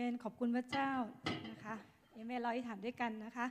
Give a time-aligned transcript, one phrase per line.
[0.00, 0.92] เมนขอบคุณพระเจ้า
[1.50, 1.76] นะคะ
[2.12, 3.46] เอเมนเราอธิษฐานด้วยกันนะคะ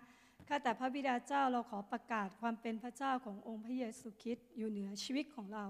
[0.48, 5.66] ข้าแต่พระบิดาเจ้าเราขอประกาศความเป็นพระเจ้าขององค์พระเยซูคริสต์อยู่เหนือชีวิตของเรา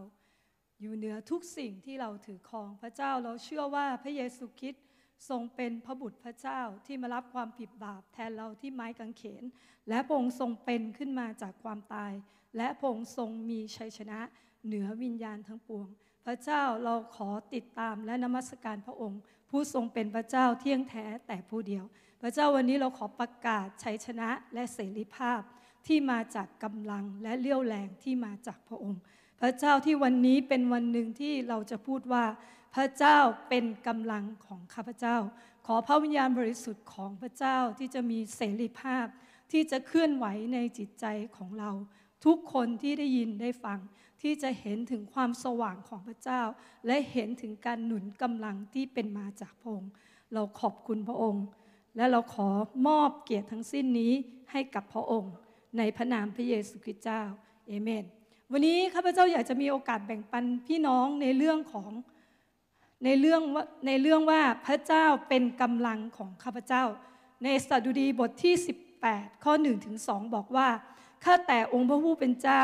[0.82, 4.84] อยู่เหนือทุกสิ่งที่เราถือครองพระเจ้าเราเชื่อว่าพระเยซูคริสต์
[5.30, 9.44] ทรงเป็นพระบุตรพระเจ้าที่มารับความผิดบาปแทนเราที่ไม้กางเขน
[9.90, 12.14] และพระองค์ทรงเป็นขึ้นมาจากความตาย
[12.58, 14.20] และพระองค์ทรงมีชัยชนะ
[14.66, 15.88] เหนือวิญญาณทั้งปวง
[16.26, 21.84] พระเจ้าเราขอติดตามและนมัสการพระองค์ ผู้ทรงเป็นพระเจ้าเที่ยงแท้แต่ผู้เดียว
[22.22, 25.42] พระเจ้าวันนี้เราขอประกาศชัยชนะและเสรีภาพ
[25.88, 29.02] ที่มาจากกำลังและเลี้ยวแรงที่มาจากพระองค์
[29.42, 32.26] พระเจ้าที่วันนี้เป็นวันหนึ่งที่เราจะพูดว่า
[32.76, 33.20] พระเจ้า
[33.50, 35.18] เป็นกำลังของข้าพเจ้า
[35.68, 39.06] ขอพระวิญญาณบริสุทธิ์ของพระเจ้าที่จะมีเสรีภาพ
[39.52, 41.06] ที่จะเคลื่อนไหวในจิตใจ
[41.38, 41.72] ของเรา
[42.26, 43.80] ทุกคนที่ได้ยินได้ฟัง
[44.22, 46.42] ที่จะเห็นถึงความสว่างของพระเจ้า
[46.88, 49.92] และเห็นถึงการหนุนกำลังที่เป็นมาจากพระองค์
[50.34, 51.46] เราขอบคุณพระองค์
[51.96, 52.50] และเราขอ
[52.88, 54.14] มอบเกียรติทั้งสิ้นนี้
[54.52, 55.34] ให้กับพระองค์
[55.78, 57.22] ในพระนามพระเยซูคริสต์เจ้า
[57.68, 58.06] เอเมน
[58.52, 61.90] วันนี้ข้าพเจ้าอยากจะมีโอกาสแบ่งปันพี่น้องในเรื่องของ
[63.06, 66.84] ในเรื่องว่าในเรื่องว่าพระเจ้าเป็นกำลังของข้าพเจ้า
[67.44, 68.54] ในสดุดีบทที่
[69.00, 70.68] 18 ข้อ1ถึง2บอกว่า
[71.24, 72.64] ข้าแต่องค์พระผู้เป็นเจ้า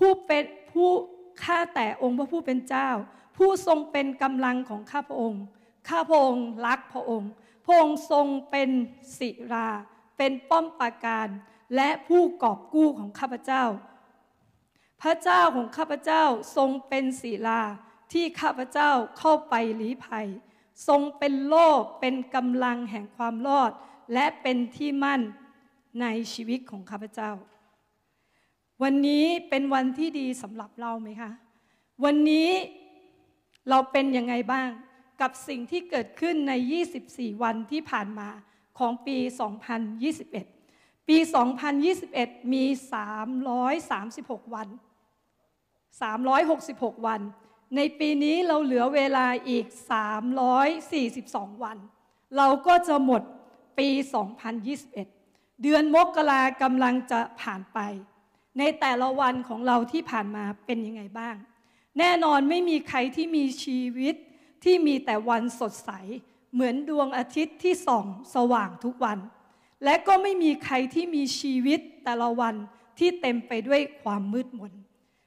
[0.00, 0.90] ผู้เป็นผู้
[1.44, 2.88] ข้าแต่องค์พระผู้เป็นเจ้า
[3.36, 5.42] ผู้ทรงเป็นกำลังของข้าพระองค์
[5.88, 7.30] ข้าพระองค์รักพระองค์
[7.66, 8.70] พระองค์ทรงเป็น
[9.18, 9.68] ศิรา
[10.18, 11.28] เป็นป้อมปราการ
[11.76, 13.64] และผู้กอบกู้ของข้าพเจ้า
[15.02, 16.24] พระเจ้าของข้าพเจ้า
[16.56, 17.62] ทรงเป็นศิลา
[18.12, 20.28] ที่ข้าพเจ้าเข้าไปหลีภัย
[20.88, 23.72] ทรงเป็นโลกเป็นกำลังแห่งความรอด
[24.14, 25.20] และเป็นที่มั่น
[26.00, 27.30] ในชีวิตของข้าพเจ้า
[28.82, 31.30] วันนี้เป็นวันที่ดีสำหรับเราไหมคะ
[32.04, 32.48] วันนี้
[33.70, 34.68] เราเป็นยังไงบ้าง
[35.20, 36.52] กับสิ่งที่เกิดขึ้นใน
[36.96, 38.28] 24 วันที่ผ่านมา
[38.78, 39.18] ของปี
[40.32, 41.16] 2021 ปี
[41.84, 42.64] 2021 มี
[43.78, 44.68] 336 วัน
[46.06, 47.20] 366 วัน
[47.76, 49.66] ในปีนี้เราเหลือเวลาอีก
[50.84, 51.78] 342 วัน
[52.36, 53.22] เราก็จะหมด
[53.78, 53.88] ปี
[54.76, 57.78] 2021 เดือนมกรากำลังจะผ่านไป
[58.58, 61.36] ในแต่ละวันของเราที่ผ่านมาเป็นยังไงบ้าง
[61.98, 64.14] แน่นอนไม่มีใครที่มีชีวิต
[64.64, 65.90] ที่มีแต่วันสดใส
[66.52, 69.18] เหมือนดวงอาทิตย์ที่ส่องสว่างทุกวัน
[69.84, 72.54] และก็ไม่มีใครที่มีชีวิตแต่ละวัน
[72.98, 74.72] ที่เต็มไปด้วยความมืดมน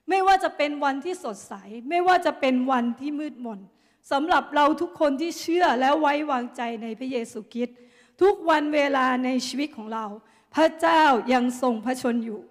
[0.09, 1.53] ไม่ว่าจะเป็นวันที่สดใส
[1.89, 3.59] ไม่ว่าจะเป็นวันที่มืดมน
[4.12, 7.78] สำหรับเราทุกคนที่เชื่อและไว้วางใจในพระเยซูคริสต์
[8.22, 10.06] ทุกวันเวลาในชีวิตของเรา
[10.56, 12.41] พระเจ้ายังทรงพระชนอยู่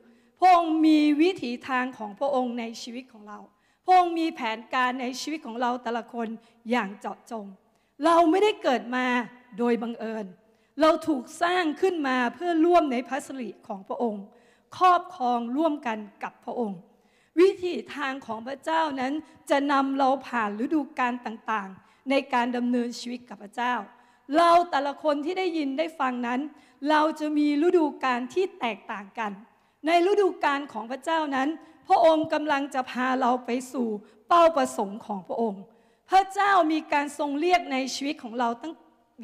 [0.44, 3.38] พระองค์มีวิถีทางของพระองค์ในชีวิตของเรา
[3.84, 6.28] พระองค์มีแผนการในชีวิตของเราแต่ละคน
[6.70, 7.46] อย่างเจาะจง
[8.04, 9.06] เราไม่ได้เกิดมา
[9.58, 10.26] โดยบังเอิญ
[10.80, 14.24] เราถูกสร้างขึ้นมาเพื่อร่วมในพระสิริของพระองค์
[14.78, 16.78] ครอบครองร่วมกันกับพระองค์
[17.40, 19.12] วิถีทางของพระเจ้านั้น
[19.50, 23.74] จะนำเราผ่านฤดูกาลต่างๆ ในการดำเนินชีวิตกับพระเจ้า
[24.36, 26.40] เราแต่ละคนที่ได้ยินได้ฟังนั้น
[26.90, 29.32] เราจะมีฤดูกาลที่แตกต่างกัน
[29.86, 31.48] ในฤดูกาลของพระเจ้านั้น
[31.88, 33.88] พระองค์กำลังจะพาเราไปสู่
[34.28, 35.62] เป้าประสงค์ของพระองค์
[36.10, 38.74] พระเจ้ามีการทรงเรียกในชีวิตของเราตั้ง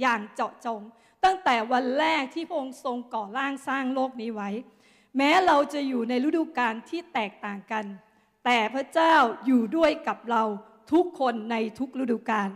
[0.00, 0.80] อย่างเจาะจง
[1.24, 4.50] ตั้งแต่วันแรกที่พระองค์ทรงก่อร่างสร้างโลกนี้ไว้
[5.16, 7.84] แม้เราจะอยู่ในฤดูกาลที่แตกต่างกัน
[8.44, 9.14] แต่พระเจ้า
[9.46, 10.42] อยู่ด้วยกับเรา
[10.92, 12.48] ทุกคนในทุกฤดูกาล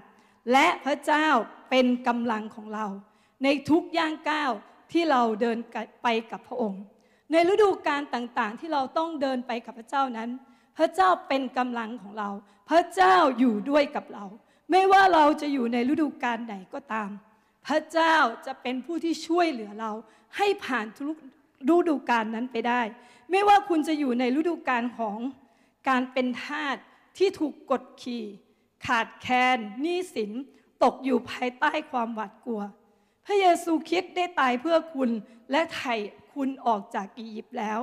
[0.52, 1.26] และพระเจ้า
[1.70, 2.86] เป็นกำลังของเรา
[3.44, 4.52] ในทุกย่างก้าว
[4.92, 5.58] ที่เราเดิน
[6.02, 6.82] ไปกับพระองค์
[7.32, 10.30] ในฤดูกาลต่างๆ ที่เราต้องเดินไปกับพระเจ้านั้น
[10.78, 12.28] พระเจ้าเป็นกำลังของเรา
[12.70, 14.24] พระเจ้าอยู่ด้วยกับเรา
[14.70, 17.10] ไม่ว่าเราจะอยู่ในฤดูกาลไหนก็ตาม
[17.66, 18.16] พระเจ้า
[18.46, 19.92] จะเป็นผู้ที่ช่วยเหลือเรา
[20.36, 21.16] ให้ผ่านทุก
[21.74, 22.82] ฤดูกาลนั้นไปได้
[23.30, 25.18] ไม่ว่าคุณจะอยู่ในฤดูกาลของ
[25.88, 26.76] การเป็นทาส
[27.18, 28.24] ที่ถูกกดขี่
[28.86, 30.32] ขาดแคลนหนี้สิน
[30.82, 32.62] ตกอยู่ภายใต้ความหวาดกลัว
[33.26, 35.10] พระเยซูคริสต์ได้ตายเพื่อคุณ
[35.50, 35.94] และไถ่
[36.34, 37.78] คุณออกจากอียิปต์แล้ว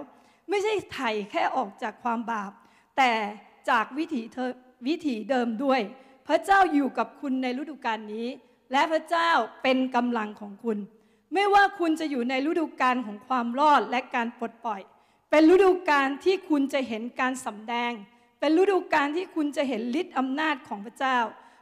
[0.50, 2.51] ไม่ใช่ไถ่แค่ออกจากความบาป
[2.98, 3.12] แต่
[3.69, 4.51] จากวิถีเธอ
[4.88, 5.81] วิถีเดิมด้วย
[6.28, 8.28] พระเจ้าอยู่กับคุณในฤดูกาลนี้
[8.72, 9.30] และพระเจ้า
[9.63, 10.78] เป็นกำลังของคุณ
[11.34, 14.81] ไม่ว่าคุณจะอยู่ในฤดูกาลของความรอดและการปลดปล่อย
[15.31, 17.92] เป็นฤดูกาลที่คุณจะเห็นการสำแดง
[18.40, 21.18] เป็นฤดูกาลที่คุณจะเห็นฤทธิ์อำนาจของพระเจ้า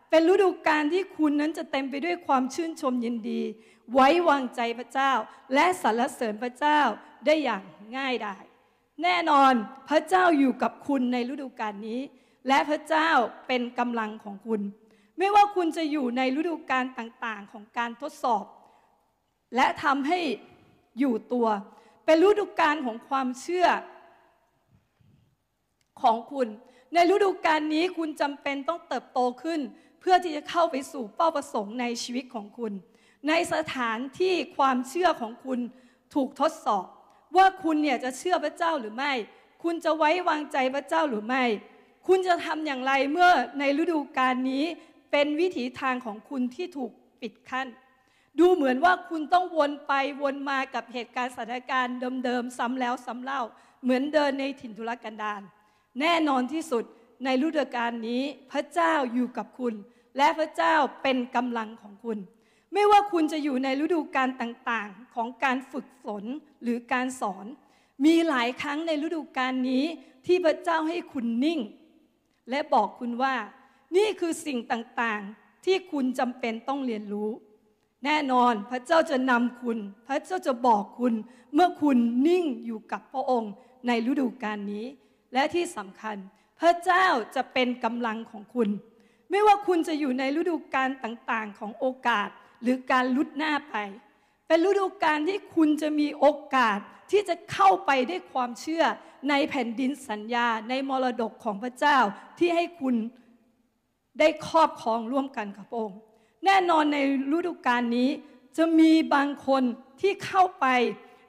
[0.10, 3.42] เป็นฤดูกาลที่คุณนั้นจะเต็มไปด้วยความชื่นชมยินดี
[3.94, 5.12] ไว้วางใจพระเจ้า
[5.54, 6.80] และสรรเสริญพระเจ้า
[7.26, 7.64] ได้อย่าง
[7.98, 8.44] ง่ายดาย
[9.04, 9.54] แน่นอน
[9.90, 12.00] พระเจ้าอยู่กับคุณในฤดูกาลนี้
[12.48, 13.10] และพระเจ้า
[13.48, 14.62] เป็นกำลังของคุณ
[15.18, 18.46] ไม่ว่าคุณจะอยู่ในฤดูกาลต่างๆของการทดสอบ
[19.56, 20.20] และทำให้
[21.00, 21.48] อยู่ตัว
[22.06, 23.68] เป็นฤดูกาลของความเชื่อ
[26.02, 26.48] ของคุณ
[26.94, 29.60] ในฤดูกาลนี้คุณจำเป็นต้องเติบโตขึ้น
[30.00, 32.74] เพื่อที่จะเข้าไปสู่เป้าประสงค์ในชีวิตของคุณ
[33.28, 35.60] ในสถานที่ความเชื่อของคุณ
[36.16, 36.86] ถูกทดสอบ
[37.38, 39.14] ว่าคุณเนี่ยจะเชื่อพระเจ้าหรือไม่
[39.64, 41.44] คุณจะไว้วางใจพระเจ้าหรือไม่
[42.08, 43.30] คุณจะทำอย่างไรเมื่อ
[43.60, 44.64] ในฤดูกาลนี้
[45.12, 46.92] เป็นวิถีทางของคุณที่ถูก
[47.22, 47.68] ปิดขั้น
[48.40, 53.42] ดูเหมือนว่าคุณต้องวนไปวนมากับเหตุการณ์สถานการณ์เดิมๆซ้ำแล้วซ้ำเล่า
[53.84, 55.42] เหมือนเดินในถิ่นทุรกันดาร
[56.00, 56.84] แน่นอนที่สุด
[57.24, 58.22] ในฤดูกาลนี้
[58.52, 59.74] พระเจ้าอยู่กับคุณ
[60.18, 62.18] และพระเจ้าเป็นกำลังของคุณ
[62.74, 66.24] ไม่ว่าคุณจะอยู่ในฤดูกาลต่างๆ ของการฝึกฝน
[66.64, 67.46] หรือการสอน
[68.06, 69.84] มีหลายครั้งในฤดูกาลนี้
[70.26, 71.60] ที่พระเจ้าให้คุณนิ่ง
[72.50, 73.36] และบอกคุณว่า
[73.96, 77.30] นี่คือสิ่งต่างๆ ที่คุณจำเป็นต้องเรียนรู้
[78.06, 79.78] แน่นอนพระเจ้าจะนำคุณ
[80.08, 81.14] พระเจ้าจะบอกคุณ
[81.54, 81.98] เมื่อคุณ
[82.28, 83.54] นิ่งอยู่กับพระองค์
[83.88, 84.86] ในฤดูกาลนี้
[85.34, 86.18] และที่สำคัญ
[86.60, 87.06] พระเจ้า
[87.36, 88.70] จะเป็นกำลังของคุณ
[89.30, 92.30] ไม่ว่าคุณจะอยู่ในฤดูกาลต่างๆ ของโอกาส
[92.62, 93.76] หรือการลุดหน้าไป
[94.48, 96.26] เป็นฤดูกาลที่คุณจะมีโอ
[96.56, 96.80] กาส
[97.12, 98.84] ที่จะเข้าไปด้วยความเชื่อ
[99.30, 101.98] ในแผ่นดินสัญญาในมรดกของพระเจ้า
[102.38, 102.96] ที่ให้คุณ
[104.20, 106.00] ได้ครอบครองร่วมกันกับองค์
[106.46, 106.98] แน่นอนใน
[107.38, 108.10] ฤดูกาลนี้
[108.58, 109.64] จะมีบางคน
[110.02, 110.66] ที่เข้าไป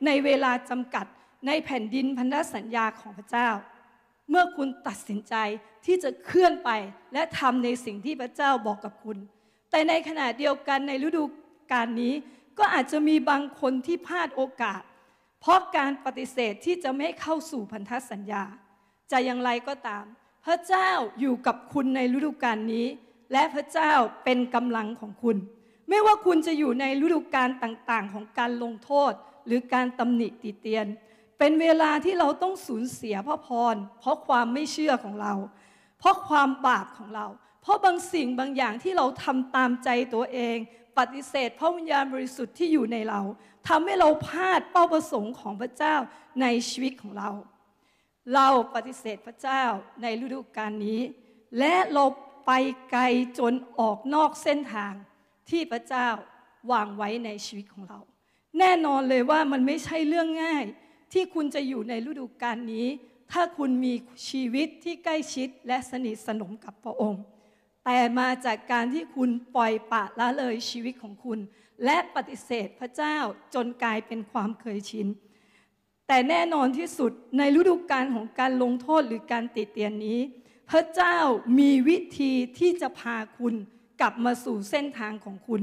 [0.06, 1.06] ในเวลาจำกัด
[1.46, 3.48] ในแผ่นดินพันธสัญญาของพระเจ้า
[4.30, 5.34] เมื่อคุณตัดสินใจ
[5.84, 6.70] ที่จะเคลื่อนไป
[7.12, 9.18] และทำในสิ่งที่พระเจ้าบอกกับคุณ
[9.70, 11.24] แต่ในขณะเดียวกันในฤดู
[11.72, 12.14] กาลนี้
[12.58, 14.82] ก็อาจจะมีบางคนที่พลาดโอกาส
[15.40, 18.44] เพราะการปฏิเสธที่จะไม่เข้าสู่พันธสัญญา
[19.10, 20.04] จะอย่างไรก็ตาม
[20.44, 22.86] พระเจ้าอยู่กับคุณในฤดูกาลนี้
[23.32, 23.92] และพระเจ้า
[24.24, 25.36] เป็นกำลังของคุณ
[25.88, 29.12] ไม่ว่าคุณจะอยู่ในฤดูกาลต่างๆ ของการลงโทษ
[29.46, 30.86] หรือการตำหนิติเตียน
[31.38, 35.34] เป็นเวลาที่เราต้องสูญเสียพระพรเพราะความไม่เชื่อของเรา
[35.98, 37.26] เพราะความบาปของเรา
[37.68, 40.56] ราะบางสิ่งบางอย่างที่เราทำตามใจตัวเอง
[40.98, 43.20] ปฏิเสธพระวิญญาณบริสุทธิ์ที่อยู่ในเรา
[43.68, 45.94] ทำให้เราพลาดเป้าประสงค์ของพระเจ้า
[46.42, 47.30] ในชีวิตของเรา
[48.34, 49.62] เราปฏิเสธพระเจ้า
[50.02, 51.00] ในฤดูกาลนี้
[51.58, 52.04] และเรา
[52.46, 52.52] ไป
[52.90, 53.02] ไกล
[53.38, 54.92] จนออกนอกเส้นทาง
[55.50, 56.08] ที่พระเจ้า
[56.72, 57.98] วางไว้ในชีวิตของเรา
[58.58, 60.64] แน่นอนเลยว่ามันไม่ใช่เรื่องง่าย
[61.12, 62.86] ที่คุณจะอยู่ในฤดูกาลนี้
[63.32, 63.94] ถ้าคุณมี
[64.28, 67.22] ชีวิตที่ใกล้ชิดและสนิทสนมกับพระองค์
[67.90, 71.38] แต่มาจากการที่คุณปล่อยปะละเลยชีวิตของคุณ
[71.84, 73.16] และปฏิเสธพระเจ้า
[73.54, 75.06] จนกลายเป็นความเคยชิน
[76.08, 80.20] แต่แน่นอนที่สุดในฤดูกาลของการลงโทษหรือการติเตียนนี้
[80.70, 81.16] พระเจ้า
[81.58, 83.54] มีวิธีที่จะพาคุณ
[84.00, 85.62] กลับมาสู่เส้นทางของคุณ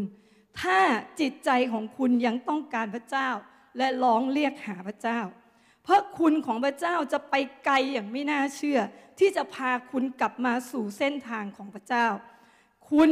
[0.62, 0.80] ถ้า
[1.20, 3.30] จิตใจของคุณยังต้องการพระเจ้า
[3.78, 5.20] และร้องเรียกหาพระเจ้า
[5.86, 7.36] พราะคุณของพระเจ้าจะไป
[7.66, 8.80] ไกลอย่างไม่น่าเชื่อ
[9.20, 12.08] ที่จะพาคุณกลับมาสู่เส้นทางของพระเจ้า
[12.92, 13.12] คุณ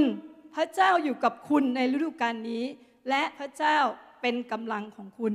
[0.55, 2.63] พระเจ้าอยู่กับคุณในฤดูกาลนี้
[3.09, 3.77] และพระเจ้า
[4.21, 5.33] เป็นกำลังของคุณ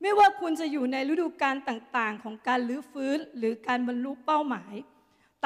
[0.00, 4.74] ไม่ว่าคุณจะอยู่ในฤดูกาลต่างๆ ของการลื้อฟื้นหรือการบรรลุเป้าหมาย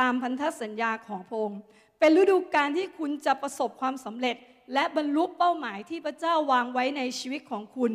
[0.00, 1.60] ตามพันธสัญญาของพระองค์
[1.98, 4.36] เป็นฤดูกาลที่คุณจะประสบความสำเร็จ
[4.74, 7.90] และบรรลุเป้าหมายที่พระเจ้าวางไว้ในชีวิตของคุณ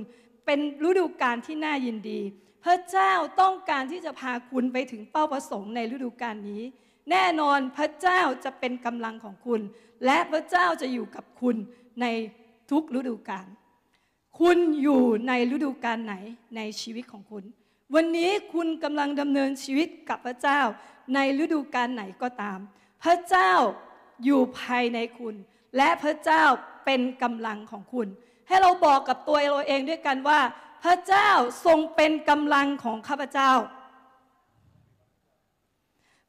[0.45, 2.21] เป็นฤดูกาลที่น่ายินดี
[2.65, 6.63] พระเจ้าต้องการที่จะพาคุณไปถึงเป้าประสงค์ในฤดูกาลนี้
[7.11, 9.61] แน่นอนพระเจ้าจะเป็นกำลังของคุณ
[10.05, 11.55] และพระเจ้าจะอยู่กับคุณ
[12.01, 12.05] ใน
[12.71, 13.47] ทุกฤดูกาล
[14.39, 16.15] คุณอยู่ในฤดูกาลไหน
[16.55, 17.43] ในชีวิตของคุณ
[17.95, 20.59] วันนี้คุณกำลังดำเนินชีวิตกับพระเจ้า
[21.13, 22.59] ในฤดูกาลไหนก็ตาม
[23.03, 23.51] พระเจ้า
[24.23, 25.35] อยู่ภายในคุณ
[25.77, 26.43] และพระเจ้า
[26.85, 28.07] เป็นกำลังของคุณ
[28.47, 30.39] ให้เราบอกกับตัวเราเองด้วยกันว่า
[30.85, 31.29] พระเจ้า
[31.65, 33.51] ทรงเป็นกำลังของข้าพเจ้า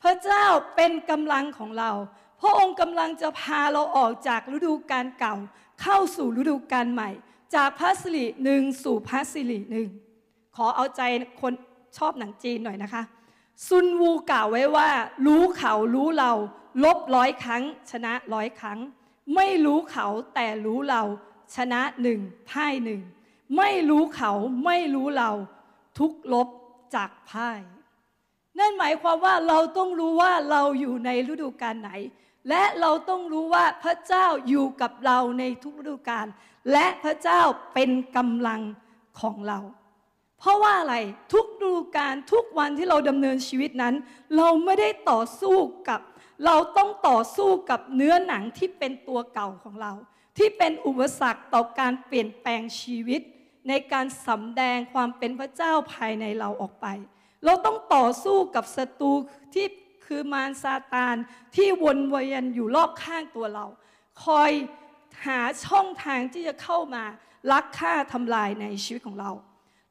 [0.03, 0.45] พระเจ้า
[0.77, 1.91] เป็นกำลังของเรา
[2.41, 5.35] พระองค์กำลังจะพาเราออกจากฤดูกาลเก่า
[5.83, 7.11] เข้าสู่ฤดูกาลใหม่
[7.55, 9.89] จากพระสิริหนึ่งสู่พระสิริหนึ่ง
[10.57, 11.03] ขอเอาใจ
[11.41, 11.53] คน
[11.99, 13.03] ชอบหนังจีนหน่อยนะคะ
[13.69, 14.89] ซุนวูกล่าวไว้ว่า
[15.27, 16.33] รู้เขารู้เรา
[16.85, 18.79] ลบร้อยครั้ง ชนะร้อยครั้ง
[19.35, 21.03] ไม่รู้เขาแต่รู้เรา
[21.57, 22.21] ชนะหนึ่ง
[22.51, 23.01] พ่ายหนึ่ง
[23.57, 24.33] ไม่รู้เขา
[24.65, 25.31] ไม่รู้เรา
[25.99, 26.49] ทุกลบ
[26.95, 27.61] จากพ่าย
[28.59, 31.91] นั่นหมายความว่าเราต้องรู้ว่าเราอยู่ในฤดูกาลไหน
[32.49, 36.27] และเราต้องรู้ว่าพระเจ้าอยู่กับเราในทุกฤดูกาล
[36.73, 37.41] และพระเจ้า
[37.75, 38.61] เป็นกำลัง
[39.21, 39.59] ของเรา
[40.39, 40.97] เพราะว่าอะไร
[41.33, 43.95] ทุกฤดูการทุกวันที่เราดำเนินชีวิตนั้น
[44.37, 45.57] เราไม่ได้ต่อสู้
[45.89, 46.01] กับ
[46.45, 49.93] เราต้องต่อสู้กับเนื้อหนังที่เป็นตัวเก่าของเรา
[50.39, 53.21] ที่เป็นอุปสรรคต่อการเปลี่ยนแปลงชีวิต
[53.69, 56.87] ในการสำแดงความเป็นพระเจ้าภายในเราออกไป
[57.45, 59.13] เราต้องต่อสู้กับศัตรู
[59.55, 59.67] ที่
[60.07, 61.17] คือมารซาตาน
[61.57, 63.67] ที่วนเวียนอยู่รอบข้างตัวเรา
[64.25, 64.51] คอย
[65.27, 67.05] หาช่องทางที่จะเข้ามา
[67.53, 69.31] ลักฆ่าทำลายในชีวิตของเรา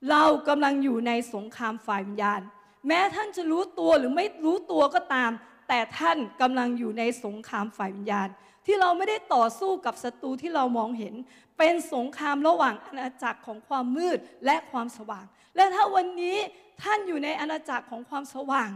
[0.10, 2.42] เรากำลังอยู่ในสงครามฝ่ายวิญญาณ
[2.88, 5.32] แม้ท่านจะรู้ตัวหรือไม่รู้ตัวก็ตาม
[5.68, 8.30] แต่ท่านกำลังอยู่ในสงครามฝ่ายวิญญาณ
[8.66, 11.16] ที่เราไม่ได้ต่อสู้กับศัตรูที่เรามองเห็น
[11.58, 16.38] เป็นสงครามระหว่างอาณาจักรของความมืดและความสว่าง และถ้าวันนี้
[16.84, 18.70] ท่านอยู่ในอาณาจักรของความสว่าง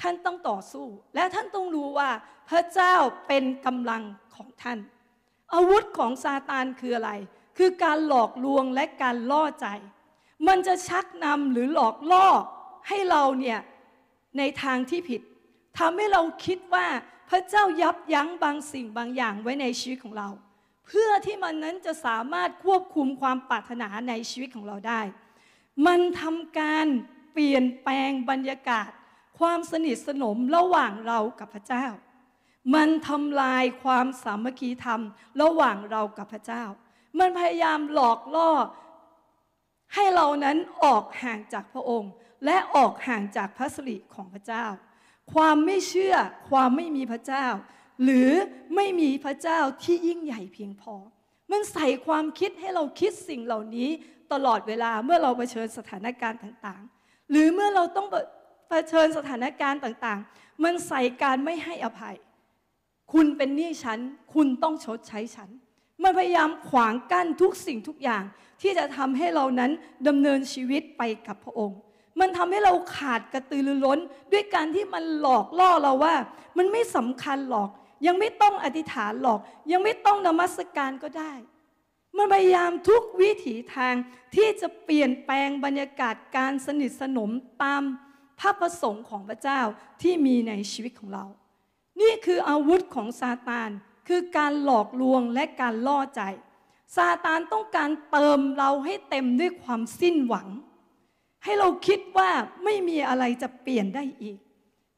[0.00, 2.10] ท่านต้องต่อสู้ และท่านต้องรู้ว่า
[2.48, 2.94] พระเจ้า
[3.28, 4.02] เป็นกำลัง
[4.34, 4.78] ของท่าน
[5.54, 7.12] อาวุธของซาตานคืออะไร
[7.58, 9.66] คือการหลอกลวงและการล่อใจ
[10.48, 12.26] มันจะชักนำหรือหลอกล่อ
[12.88, 13.60] ให้เราเนี่ย
[14.38, 15.20] ในทางที่ผิด
[15.78, 16.86] ทำให้เราคิดว่า
[17.30, 20.28] พระเจ้ายับยั้งบางสิ่งบางอย่างไว้ในชีวิตของเรา
[20.86, 25.00] เพื่อที่มันนั้นจะสามารถควบคุมความปรารถนาในชีวิตของเราได้
[25.86, 26.86] มันทำการ
[27.32, 28.90] เปลี่ยนแปลงบรรยากาศ
[29.38, 31.86] ความสนิทสนมระหว่างเรากับพระเจ้า
[32.74, 35.00] มันทำลายความสามัคคีธรรม
[35.42, 36.64] ระหว่างเรากับพระเจ้า
[37.18, 38.50] มันพยายามหลอกล่อ
[39.94, 42.12] ให้เรานั้นออกห่างจากพระองค์
[42.44, 44.64] และออกห่างจากพระสิริของพระเจ้า
[45.32, 46.16] ความไม่เชื่อ
[46.50, 47.46] ความไม่มีพระเจ้า
[48.02, 48.30] หรือ
[48.76, 50.94] ไม่มีพระเจ้าที่ยิ่งใหญ่เพียงพอ
[51.52, 53.88] มันใส่ความคิดให้เราคิดสิ่งเหล่านี้
[54.32, 58.06] ตลอดเวลาเมื่อเราเผชิญสถานการณ์ต่างๆ หรือเมื่อเราต้อง
[58.68, 62.16] เผชิญสถานการณ์ต่างๆ มันใส่การไม่ให้อภัย
[63.12, 63.98] คุณเป็นหนี้ฉัน
[64.34, 65.50] คุณต้องชดใช้ฉัน
[66.02, 68.22] มันพยายามขวางกั้นทุกสิ่งทุกอย่าง
[68.62, 69.70] ที่จะทำให้เรานั้น
[70.08, 71.78] ดำเนินชีวิตไปกับพระองค์
[72.20, 73.98] มันทำให้เราขาดกระตือรือร้น
[74.32, 76.14] ด้วยการที่มันหลอกล่อเราว่า
[76.58, 77.70] มันไม่สำคัญหรอก
[78.06, 79.40] ยังไม่ต้องอธิษฐานหรอก
[79.72, 81.32] ยังไม่ต้องนมัสการก็ได้
[82.16, 83.94] มันพยายามทุกวิถีทาง
[84.34, 87.30] ที่จะเปลี่ยนแปลงบรรยากาศการสนิทสนม
[87.62, 87.82] ตาม
[88.40, 89.60] พระประสงค์ของพระเจ้า
[90.02, 91.24] ที่มีในชีวิตของเรา
[92.00, 93.70] นี่คืออาวุธของซาตาน
[94.08, 96.22] คือการหลอกลวงและการล่อใจ
[96.96, 100.48] ซาตานต้องการเติมเราให้เต็มด้วยความสิ้นหวัง
[101.44, 102.30] ให้เราคิดว่า
[102.64, 104.38] ไม่มีอะไรจะเปลี่ยนได้อีก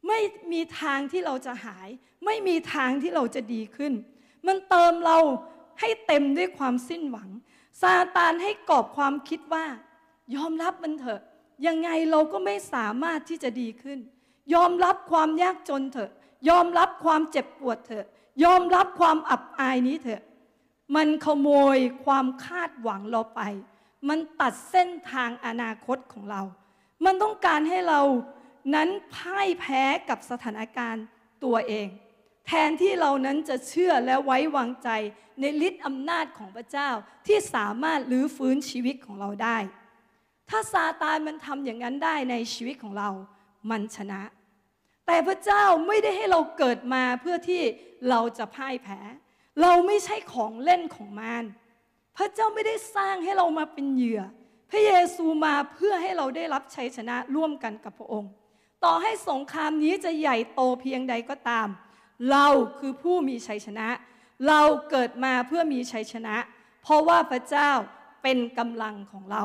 [0.06, 0.20] ไม่
[0.52, 1.88] มีทางที่เราจะหาย
[2.26, 3.92] ไม่มีทางที่เราจะดีขึ้น
[4.47, 5.18] มันเติมเรา
[5.80, 7.28] ให้เต็มด้วยความสิ้นหวัง
[7.83, 9.66] ซาตานให้กรอบความคิดว่า
[10.37, 11.21] ยอมรับมันเถอะ
[11.66, 13.99] ยังไงเราก็ไม่สามารถที่จะดีขึ้น
[14.54, 16.11] ยอมรับความยากจนเถอะ
[16.49, 18.06] ยอมรับความเจ็บปวดเถอะ
[18.45, 20.23] ยอมรับความอับอายนี้เถอะ
[20.97, 23.40] มันขโมยความคาดหวังเราไป
[24.09, 26.42] มันตัดเส้นทางอนาคตของเรา
[27.04, 28.00] มันต้องการให้เรา
[28.75, 31.04] นั้นพ่ายแพ้กับสถานการณ์
[31.45, 31.88] ตัวเอง
[32.46, 34.88] แทนที่เรานั้นจะเชื่อและไว้วางใจ
[35.40, 36.90] ในฤทธิ์อำนาจของพระเจ้า
[37.26, 39.58] ที่สามารถลื้อฟื้นชีวิตของเราได้
[40.50, 43.10] ถ้าซาตานมันทำอย่างนั้นได้ในชีวิตของเรา
[43.70, 44.22] มันชนะ
[45.06, 47.62] แต่พระเจ้าไม่ได้ให้เราเกิดมาเพื่อที่
[48.10, 49.00] เราจะพ่ายแพ้
[49.62, 51.44] เราไม่ใช่ของเล่นของมาร
[52.16, 54.22] พระเจ้าไม่ได้สร้างให้เรามาเป็นเหยื่อ
[54.70, 58.30] พระเยซูมาเพื่อให้เราได้รับชัยชนะร่วมกันกับพระองค์
[58.84, 61.68] ต่อให้สงครามนี้จะใหญ่โตเพียงใดก็ตาม
[62.30, 62.46] เรา
[62.78, 63.88] คือผู้มีชัยชนะ
[64.49, 66.37] เราเกิดมาเพื่อมีชัยชนะ
[66.82, 67.70] เพราะว่าพระเจ้า
[68.23, 69.42] เป็นกำลังของเรา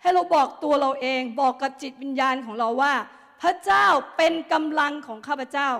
[0.00, 2.94] ให้เราบอกตัวเราเองบอกกับจิตวิญญาณของเราว่า
[3.42, 5.70] พระเจ้าเป็นกำลังของข้าพเจ้า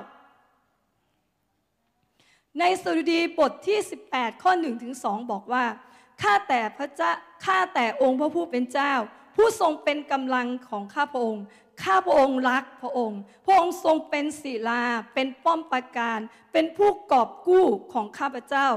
[2.59, 3.79] ในสดุดีบทที่
[4.11, 5.65] 18 ข้อ1ถึง2บอกว่า
[6.23, 7.11] ข้าแต่พระเจ้า
[7.45, 8.93] ข้าแต่องค์พระผู้เป็นเจ้า
[9.37, 11.45] ผู้ทรงเป็นกำลังของข้าพระองค์
[11.83, 14.83] ข้าพระองค์รักพระองค์ พระองค์ทรงเป็นศิลา
[15.15, 16.19] เป็นป้อมปราการ
[16.53, 18.69] เป็นผู้กอบกู้ของข้าพเจ้า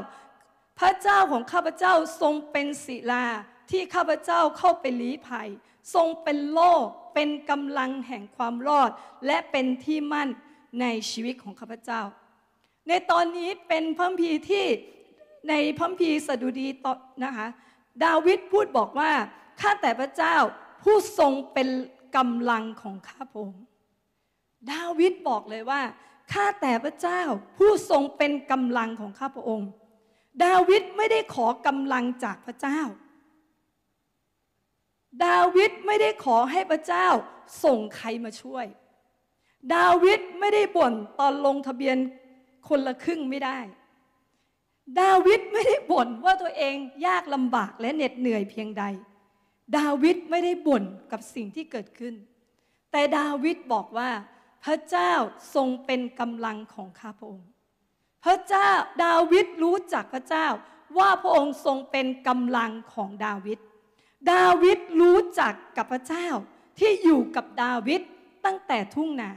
[0.80, 3.26] พระเจ้าของข้าพเจ้าทรงเป็นศิลา
[3.72, 5.50] ที่ข้าพเจ้าเข้าไปลี้ภัย
[5.96, 6.74] ทรงเป็นโล่
[7.14, 8.92] เป็นกำลังแห่งความรอด
[9.26, 10.30] และเป็นที่มั่น
[10.82, 12.02] ในชีวิตของข้าพเจ้า
[12.88, 14.66] ในตอนนี้เป็นพระพีที่
[15.50, 16.88] ในพระพีสดุดีต
[17.24, 17.48] นะคะ
[18.04, 19.12] ดาวิดพูดบอกว่า
[19.62, 20.36] ข้าแต่พระเจ้า
[20.84, 21.68] ผู้ทรงเป็น
[22.16, 23.62] กำลังของข้าพงค์
[24.72, 25.82] ดาวิดบอกเลยว่า
[26.32, 27.22] ข้าแต่พระเจ้า
[27.58, 29.70] ผู้ทรงเป็นกำลังของข้าพระองค์
[30.44, 32.80] ดาวิดไม่ได้ขอกำลังจากพระเจ้า
[35.26, 37.08] ดาวิดไม่ได้ขอให้พระเจ้า
[37.64, 38.66] ส่งใครมาช่วย
[39.76, 41.98] ดาวิดไม่ได้บ่นตอนลงทะเบียน
[42.68, 43.60] คนละครึ่งไม่ได้
[45.00, 46.76] ดาวิดไม่ได้บ่นว่าตัวเอง
[47.08, 48.84] ยากลำบากและเหน็ดเหนื่อยเพียงใด
[49.78, 52.16] ดาวิดไม่ได้บ่นกับสิ่งที่เกิดขึ้น
[52.92, 54.10] แต่ดาวิดบอกว่า
[54.66, 55.12] พระเจ้า
[55.56, 57.50] ทรงเป็นกำลังของข้าพระองค์
[58.24, 58.70] พระเจ้า
[59.04, 60.48] ดาวิดรู้จักพระเจ้า
[60.98, 63.60] ว่าพระองค์ทรงเป็นกำลังของดาวิด
[64.32, 66.28] ดาวิดรู้จักกับพระเจ้า
[66.80, 68.02] ที่อยู่กับดาวิด
[68.46, 69.32] ตั้งแต่ทุ่งนา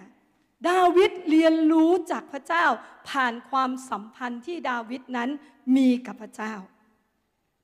[0.68, 2.64] ดาวิดเรียนรู้จากพระเจ้า
[3.08, 5.30] ผ่านความสัมพันธ์ที่ดาวิดนั้น
[5.76, 6.54] มีกับพระเจ้า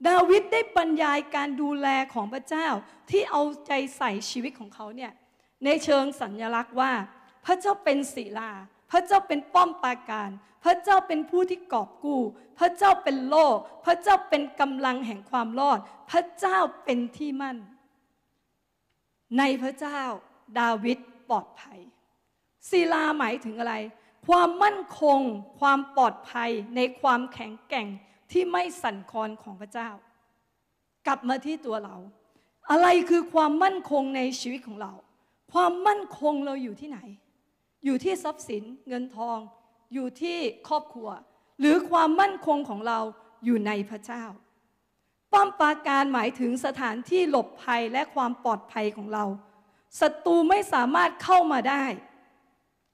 [0.08, 2.66] ดาวิดได้บรรยายการดูแลของพระเจ้า
[3.10, 5.12] ที่เอาใจใส่ชีวิตของเขาเนี่ย
[5.64, 6.92] ในเชิงสัญลักษณ์ว่า
[7.46, 8.50] พระเจ้าเป็นศิลา
[8.90, 10.30] พระเจ้าเป็นป้อมปราการ
[10.64, 12.20] พระเจ้าเป็นผู้ที่กอบกู้
[12.58, 13.46] พระเจ้าเป็นโล่
[13.84, 15.78] พระเจ้าเป็นกำลังแห่งความรอด
[16.10, 17.56] พระเจ้าเป็นที่มั่น
[19.38, 20.00] ในพระเจ้า
[20.60, 20.98] ดาวิด
[21.28, 21.80] ปลอดภัย
[22.70, 23.74] ศิลาหมายถึงอะไร
[24.26, 25.20] ความมั่นคง
[25.60, 27.86] ความปลอดภัยในความแข็งแกร่ง
[28.32, 29.90] ที่ไม่สั่นคลอนของพระเจ้า
[31.06, 31.96] กลับมาที่ตัวเรา
[32.70, 34.92] อะไรคือความมั่นคงในชีวิตของเรา
[35.52, 36.98] ความมั่นคงเราอยู่ที่ไหน
[37.84, 39.38] อยู่ที่ทรัพย์สินเงินทอง
[39.94, 41.08] อยู่ที่ครอบครัว
[41.60, 42.98] หรือความมั่นคงของเรา
[43.44, 44.24] อยู่ในพระเจ้า
[45.32, 49.24] ป้อมปราการหมายถึงสถานที่หลบภัยและความปลอดภัยของเรา
[50.00, 51.84] ศัตรูไม่สามารถเข้ามาได้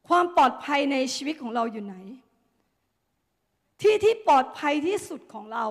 [0.09, 1.97] ความปลอดภัยในชีวิตของเราอยู่ไหน
[3.83, 5.65] ที่ที่ปลอดภัยที่สุดของเรา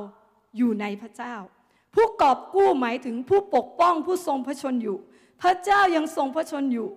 [0.57, 1.35] อยู่ในพระเจ้า
[1.93, 4.97] ผู้กอบกู้หมายถึงผู้ปกป้องผู้ทรงพระชนอยู่
[5.41, 6.89] พระเจ้ายังทรงพระชนอยู่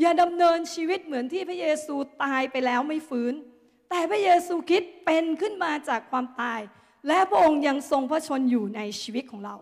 [0.00, 3.34] อย่าดำเนินชีวิตเหมือนที่พระเยซูตายไปแล้วไม่ฟื้น
[3.90, 6.60] แต่พระเยซูคิดเป็นขึ้นมาจากความตาย
[7.08, 9.56] และพระองค์ยังทรงพระชนอยู่ในชีวิตของเรา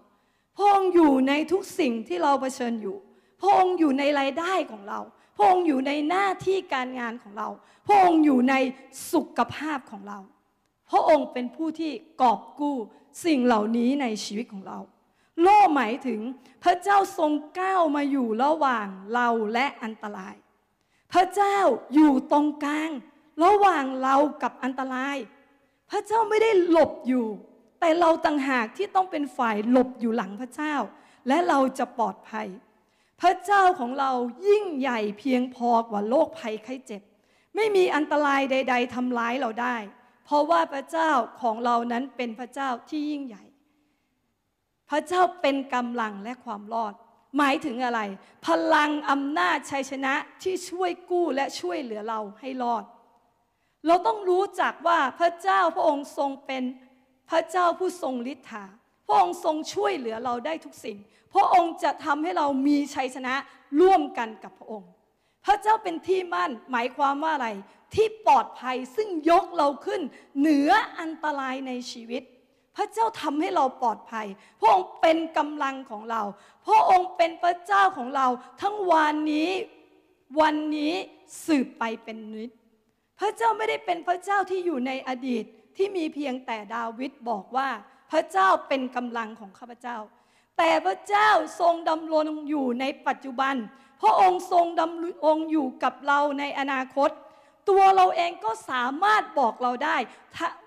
[0.57, 2.97] พระองค์อยู่ในทุกสิ่งที่เราเผชิญอยู่
[3.41, 5.01] พระองค์อยู่ในรายได้ของเรา
[5.37, 7.49] พระองค์อยู่ในหน้าที่การงานของเรา
[7.87, 8.55] พระองค์อยู่ใน
[9.13, 10.19] สุขภาพของเรา
[10.91, 12.77] พระองค์เป็นผู้ที่กอบกู้
[13.25, 14.79] สิ่งเหล่านี้ในชีวิตของเรา
[15.41, 16.21] โล่หมายถึง
[16.65, 20.35] พระเจ้าทรงก้าวมาอยู่ระหว่างเราและอันตราย
[21.13, 21.59] พระเจ้า
[21.95, 22.91] อยู่ตรงกลาง
[23.45, 25.17] ระหว่างเรากับอันตราย
[25.91, 27.27] พระเจ้าไม่ได้หลบอยู่
[27.81, 30.75] แต่เราต่างหากที่ต้องเป็นฝ่ายหลบอยู่หลังพระเจ้า
[31.29, 32.49] และเราจะปลอดภัย
[33.21, 34.11] พระเจ้าของเรา
[34.49, 37.03] ยิ่งใหญ่เพียงพอกว่าโรคภัยไข้เจ็บ
[37.57, 39.77] ไม่มีอันตรายใด ๆทำร้ายเราได้
[40.25, 41.11] เพราะว่าพระเจ้า
[41.41, 43.45] ของเรานั้นเป็นพระเจ้าที่ยิ่งใหญ่
[44.91, 46.95] พระเจ้าเป็นกำลังและความรอด
[47.39, 48.01] หมายถึงอะไร
[48.47, 52.85] พลังอำนาจชัยชนะที่ช่วยกู้และช่วยเหลือเราให้รอด
[53.87, 56.63] เราต้องรู้จักว่าพระเจ้าพระองค์ทรงเป็น
[57.31, 58.65] พระเจ้าผู้ทรงฤทธา
[59.07, 60.99] พระองค์ทรงช่วยเหลือเราได้ทุกสิ่ง
[61.35, 63.35] พระองค์จะทำให้เรามีชัยชนะ
[63.81, 64.91] ร่วมกันกับพระองค์
[65.47, 67.49] พระเจ้าเป็นที่มั่นหมายความว่าอะไร
[67.95, 70.01] ที่ปลอดภัยซึ่งยกเราขึ้น
[70.39, 72.23] เหนืออันตรายในชีวิต
[72.77, 74.27] พระเจ้าทำให้เราปลอดภัย
[74.61, 76.23] พระองค์เป็นกำลังของเรา
[76.67, 78.27] พระองค์เป็นพระเจ้าของเรา
[78.63, 79.51] ทั้งวันนี้
[80.41, 80.95] วันนี้
[81.47, 82.51] สืบไปเป็นนิด
[83.21, 85.45] พระเจ้าไม่ได้เป็นพระเจ้าที่อยู่ในอดีต
[85.77, 87.69] ที่มีเพียงแต่ดาวิดบอกว่า
[88.11, 89.97] พระเจ้าเป็นกำลังของข้าพเจ้า
[90.59, 91.29] แต่พระเจ้า
[91.61, 93.55] ทรงดำรงอยู่ในปัจจุบัน
[94.03, 97.11] พระองค์ทรงดำรงอยู่กับเราในอนาคต
[97.69, 99.97] ตัวเราเองก็สามารถบอกเราได้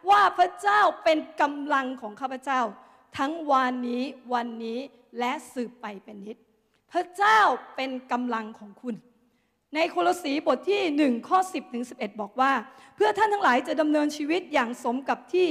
[0.10, 2.62] ว่าพระเจ้าเป็นกำลังของข้าพเจ้า
[3.18, 4.80] ทั้งวันนี้วันนี้
[5.20, 6.38] และสืบไปเป็นนิด
[6.92, 7.40] พระเจ้า
[7.76, 8.96] เป็นกำลังของคุณ
[9.76, 12.52] ในโคลสีบทที่ 1 ข้อ 10ถึง11 บอกว่า
[12.96, 15.48] เพื่อท่านทั้งหลายจะดำเนินชีวิตอย่างสมกับที่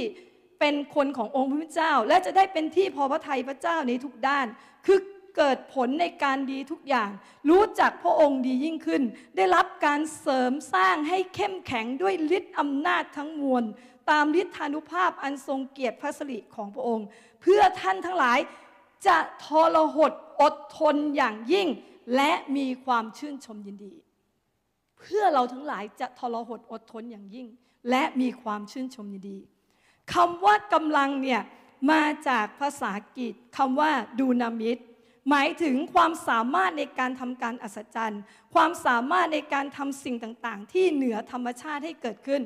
[0.59, 4.45] เป็นคนขององค์พระเจ้า และจะได้เป็นที่พอพระทัยพระเจ้าในทุกด้าน
[4.85, 4.99] คือ
[5.37, 7.09] เกิดผลในการดีทุกอย่าง
[7.49, 9.03] รู้จักพระองค์ดียิ่งขึ้น
[9.35, 13.63] ได้รับการเสริมสร้างให้เข้มแข็งด้วยฤทธิ์อำนาจทั้งมวล
[14.09, 17.07] ตามฤทธานุภาพอันทรงเกียรติพระสิริของพระองค์
[17.41, 18.39] เพื่อท่านทั้งหลาย
[19.07, 21.67] จะทรหดอดทนอย่างยิ่ง
[22.15, 23.93] และมีความชื่นชมยินดี
[24.99, 27.47] เพื่อเราทั้งหลายจะทรหดอดทนอย่างยิ่ง
[27.89, 29.37] และมีความชื่นชมยินดี
[30.13, 31.41] คำว่ากำลังเนี่ย
[31.91, 33.19] มาจากภาษาอังก
[33.57, 34.77] คำว่าดูนามิต
[35.29, 38.21] หมายถึงความสามารถในการทำการอัศจรรย์
[38.55, 42.41] ความสามารถในการทำสิ่งต่างๆ ที่เหนือธรรมชาติให้เกิดขึ้น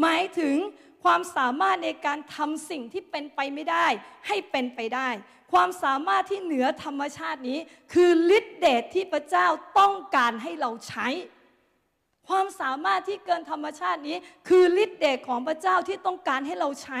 [0.00, 0.56] หมายถึง
[1.04, 3.86] ความสามารถในการทำสิ่งที่เป็นไปไม่ได้
[4.26, 5.08] ให้เป็นไปได้
[5.52, 7.58] ความสามารถที่เหนือธรรมชาตินี้
[7.92, 9.46] คือฤทธิเดชที่พระเจ้า
[9.78, 11.08] ต้องการให้เราใช้
[12.28, 14.16] ความสามารถที่เกินธรรมชาตินี้
[14.48, 17.00] คือฤทธิ์เดชของพระเจ้าที่ต้องการให้เราใช้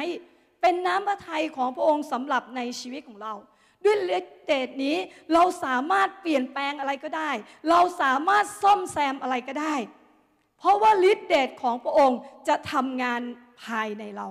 [0.60, 3.34] เป็นน้ำพระทัยของพระองค์สำหรับในชีวิตของเรา
[3.84, 4.96] ด้วยฤทธิ์เดชนี้
[5.32, 7.30] เราสามารถเปลี่ยนแปลงอะไรก็ได้
[7.70, 9.74] เราสามารถซ่อมแซมอะไรก็ได้
[10.58, 13.20] เพราะว่าฤทธิ์เดชของพระองค์จะทำงาน
[13.64, 14.28] ภายในเรา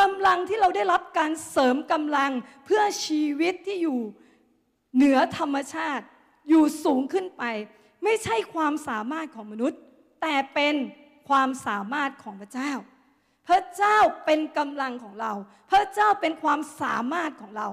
[0.00, 2.30] กำลังที่เราได้รับการเสริมกำลัง
[2.64, 4.00] เพื่อชีวิตที่อยู่
[4.94, 6.04] เหนือธรรมชาติ
[6.48, 7.42] อยู่สูงขึ้นไป
[8.04, 9.80] ไม่ใช่ความสามารถของมนุษย์
[10.22, 10.74] แต่เป็น
[11.28, 12.72] ความสามารถของพระเจ้า
[13.48, 15.32] พระเจ้าเป็นกำลังของเรา
[15.70, 17.68] พระเจ้าเป็นความสามารถของเรา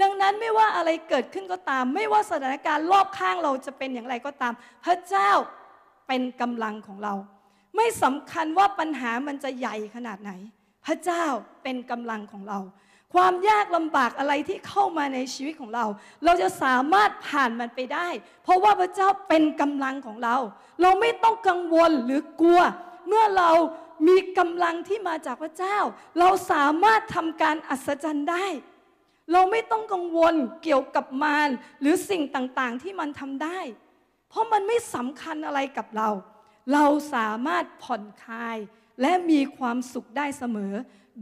[0.00, 4.52] ดังนั้นไม่ว่าอะไรเกิดขึ้นก็ตาม ไม่ว่าสถานการณ์รอบข้างเราจะเป็นอย่างไรก็ตาม
[4.84, 5.30] พระเจ้า
[6.08, 7.14] เป็นกำลังของเรา
[7.76, 10.32] ไม่สำคัญว่าปัญหามันจะใหญ่ขนาดไหน
[10.86, 11.24] พระเจ้า
[11.62, 12.58] เป็นกำลังของเรา
[13.14, 15.86] ความยากลำบากอะไรที่เข้ามาในชีวิตของเรา
[16.24, 18.08] เราจะสามารถผ่านมันไปได้
[18.42, 20.36] เพราะว่าพระเจ้าเป็นกำลังของเรา
[20.82, 22.60] เราไม่ต้องกังวลหรือกลัว
[23.08, 23.50] เมื่อเรา
[24.08, 25.78] มีกำลังที่มาจากพระเจ้า
[26.18, 28.44] เราสามารถทำการอัศจรรย์ได้
[29.32, 33.58] เราไม่ต้องกังวลเกี่ยวกับมารหรือสิ่งต่างๆที่มันทำได้
[34.28, 36.08] เพราะมันไม่สำคัญอะไรกับเรา
[36.72, 38.56] เราสามารถผ่อนคลาย
[39.00, 40.72] และมีความสุขได้เสมอ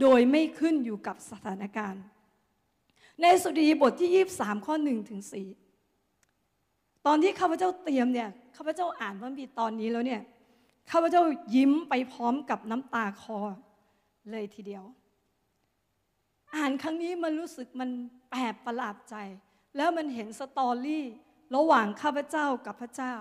[0.01, 2.03] โดยไม่ขึ้นอยู่กับสถานการณ์
[3.21, 5.21] ในสุดีบทที่ 23 ข้อ1ถึง
[5.93, 10.21] 4ตอนที่ข้าพเจ้าเตรียมเนี่ยข้าพเจ้าอ่านพระบีตอนนี้แล้วเนี่ย
[10.91, 11.21] ข้าพเจ้า
[11.55, 13.39] ยิ้มไปพร้อมกับน้ำตาคอ
[14.31, 14.83] เลยทีเดียว
[16.55, 17.89] อ่านครั้งนี้มันรู้สึกมัน
[18.29, 19.15] แปลกประหลาดใจ
[19.77, 21.05] แล้วมันเห็นสตอรี่
[21.55, 23.13] ระหว่างข้าพเจ้ากับพระเจ้า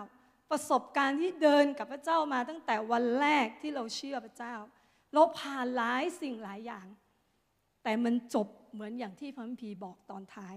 [0.50, 4.54] ประสบการณ์ที่เดินกับพระเจ้ามาตั้งแต่วันแรกที่เราเชื่อพระเจ้า
[5.14, 6.86] เราผ่านหลายสิ่งหลายอย่าง
[7.82, 10.56] แต่มันจบเหมือนอย่างที่พระมภีบอกตอนท้าย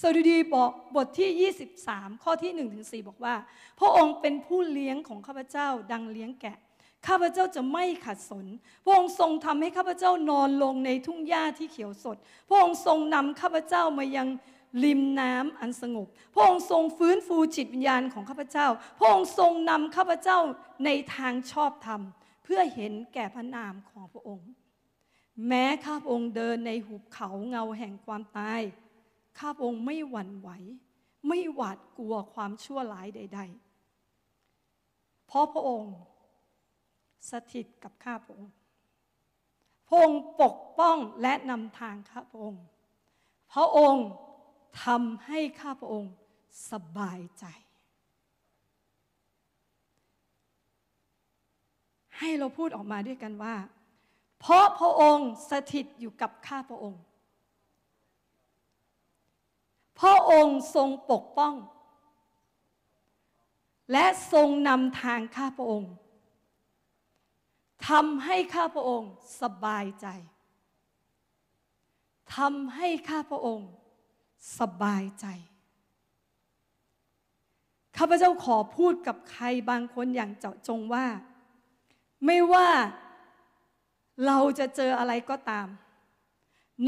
[0.00, 3.34] สดุดีบอกบทที่ 23 ข้อที่1ถึง4บอกว่า
[3.78, 6.58] พระองค์เป็นผู้เลี้ยงของข้าพเจ้าดังเลี้ยงแกะ
[7.06, 8.46] ข้าพเจ้าจะไม่ขัดสน
[8.84, 12.16] พระองค์ทรงทำให้ข้าพเจ้านอนลงในทุ่งหญ้าที่เขียวสด
[12.48, 14.28] พระองค์ทรงนำข้าพเจ้ามายัง
[14.84, 18.66] ริมน้ำอันสงบ พระองค์ทรงฟื้นฟูจิตวิญญาณของข้าพเจ้า
[18.98, 20.38] พระองค์ทรงนำข้าพเจ้า
[20.84, 22.00] ในทางชอบธรรม
[22.44, 24.48] เพื่อเห็นแก่พระนามของพระองค์
[25.48, 28.62] แม้ข้าพระองค์เดินในหุบเขาเงาแห่งความตาย
[29.38, 30.50] ข้าพระองค์ไม่หวั่นไหว
[31.28, 33.40] ไม่หวาดกลัวความชั่วร้ายใด
[34.34, 35.94] ๆ เพราะพระองค์
[37.30, 38.54] สถิตกับข้าพระองค์
[39.88, 42.62] พระองค์ปกป้องและนำทางข้าพระองค์
[43.52, 44.06] พระองค์
[44.84, 46.12] ทำให้ข้าพระองค์
[46.70, 47.44] สบายใจ
[52.18, 53.56] ให้เราพูดออกมาด้วยกันว่า
[54.40, 57.02] เพราะพระองค์สถิตอยู่กับข้าพระองค์
[60.00, 61.54] พระองค์ทรงปกป้อง
[63.92, 65.92] และทรงนำทางข้าพระองค์
[67.88, 70.06] ทำให้ข้าพระองค์สบายใจ
[72.36, 73.70] ทำให้ข้าพระองค์
[74.58, 75.26] สบายใจ
[77.96, 81.06] ข้าพเจ้าขอพูดกับใครบางคนอย่างเจาะจงว่า
[82.26, 82.68] ไม่ว่า
[84.26, 85.68] เราจะเจออะไรก็ตาม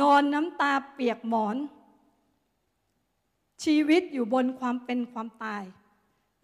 [0.01, 1.57] นอนน้ำตาเปียกหมอน
[3.65, 5.65] ชีวิตอยู่บนความเป็นความตาย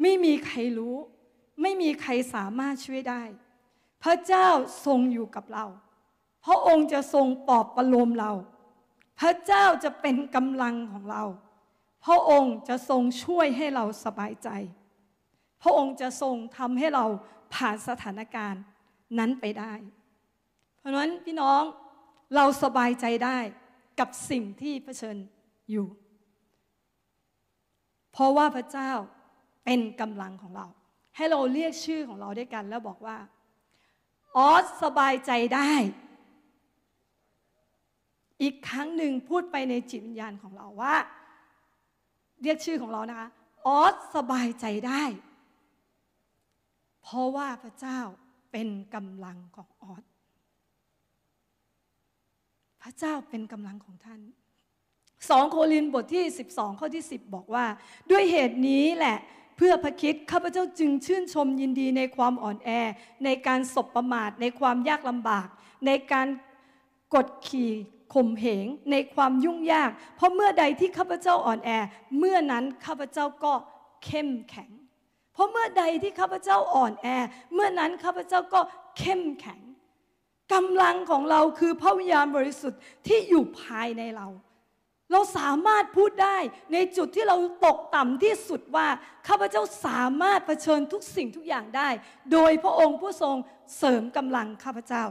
[0.03, 0.97] ไม่มีใครรู้
[1.63, 3.23] ไม่มีใครสามารถช่วยได้
[4.05, 4.49] พระเจ้า
[4.87, 5.67] ทรงอยู่กับเรา
[6.45, 8.33] พระองค์จะทรงปลอบประโลมเรา
[9.21, 11.23] พระเจ้าจะเป็นกำลังของเรา
[12.05, 14.49] พระองค์จะทรงช่วยให้เราสบายใจ
[15.63, 17.05] พระองค์จะทรงทำให้เรา
[17.55, 18.63] ผ่านสถานการณ์
[19.19, 19.73] นั้นไปได้
[20.79, 21.63] เพราะนั้นพี่น้อง
[22.37, 23.39] เราสบายใจได้
[24.01, 25.17] กับสิ่งที่เผชิญ
[25.71, 25.87] อยู่
[28.13, 28.91] เพราะว่าพระเจ้า
[29.65, 30.67] เป็นกำลังของเรา
[31.17, 33.17] ให้เราเรียกชื่อของเราด้วยกันแล้วบอกว่า
[34.39, 35.73] ออสสบายใจได้
[38.43, 40.95] อีกครั้งหนึ่งพูดไปในจิตวิญญาณของเราว่า
[42.43, 43.29] เรียกชื่อของเรานะคะ
[43.67, 45.03] ออสสบายใจได้
[47.03, 47.99] เพราะว่าพระเจ้า
[48.53, 50.05] เป็นกำลังของออส
[52.83, 54.21] พระเจ้าเป็นกำลังของท่าน
[55.31, 57.65] สองโครินบทที่ 12 ข้อที่ 10 บอกว่า
[58.11, 59.19] ด้วยเหตุนี้แหละ
[59.57, 62.71] เพื่อพระคิดข้าพเจ้าจึงชื่นชมยินดีในความอ่อนแอ
[63.25, 65.47] ในการสบประมาทในความยากลำบาก
[65.87, 66.27] ในการ
[67.15, 67.71] กดขี่
[68.15, 71.71] ข่มเหงในความยุ่งยาก เพราะเมื่อใดที่ข้าพเจ้าอ่อนแอ
[72.19, 73.53] เมื่อนั้นข้าพเจ้าก็
[74.05, 74.71] เข้มแข็ง
[75.33, 77.07] เพราะเมื่อใดที่ข้าพเจ้าอ่อนแอ
[77.55, 78.61] เมื่อนั้นข้าพเจ้าก็
[78.99, 79.61] เข้มแข็ง
[80.55, 84.27] กำลังของเราคือพระวิญญาณบริสุทธิ์ที่อยู่ภายในเรา
[85.13, 86.39] เราสามารถพูดได้
[86.73, 87.37] ในจุดที่เรา
[87.67, 88.89] ตกต่ำที่สุดว่า
[89.29, 91.89] ข้าพเจ้าสามารถเผชิญทุกสิ่งทุกอย่างได้
[92.33, 93.37] โดยพระองค์ผู้ทรง
[93.79, 95.05] เสริมกำลังข้าพเจ้า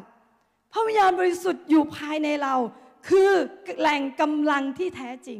[0.71, 2.56] พระวิญญาณบริสุทธิ์อยู่ภายในเรา
[3.10, 3.32] คือ
[3.79, 5.39] แหล่งกำลังที่แท้จริง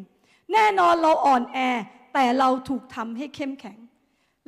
[0.54, 1.58] แน่นอนเราอ่อนแอ
[2.14, 3.78] แต่เราถูกทำให้เข้มแข็ง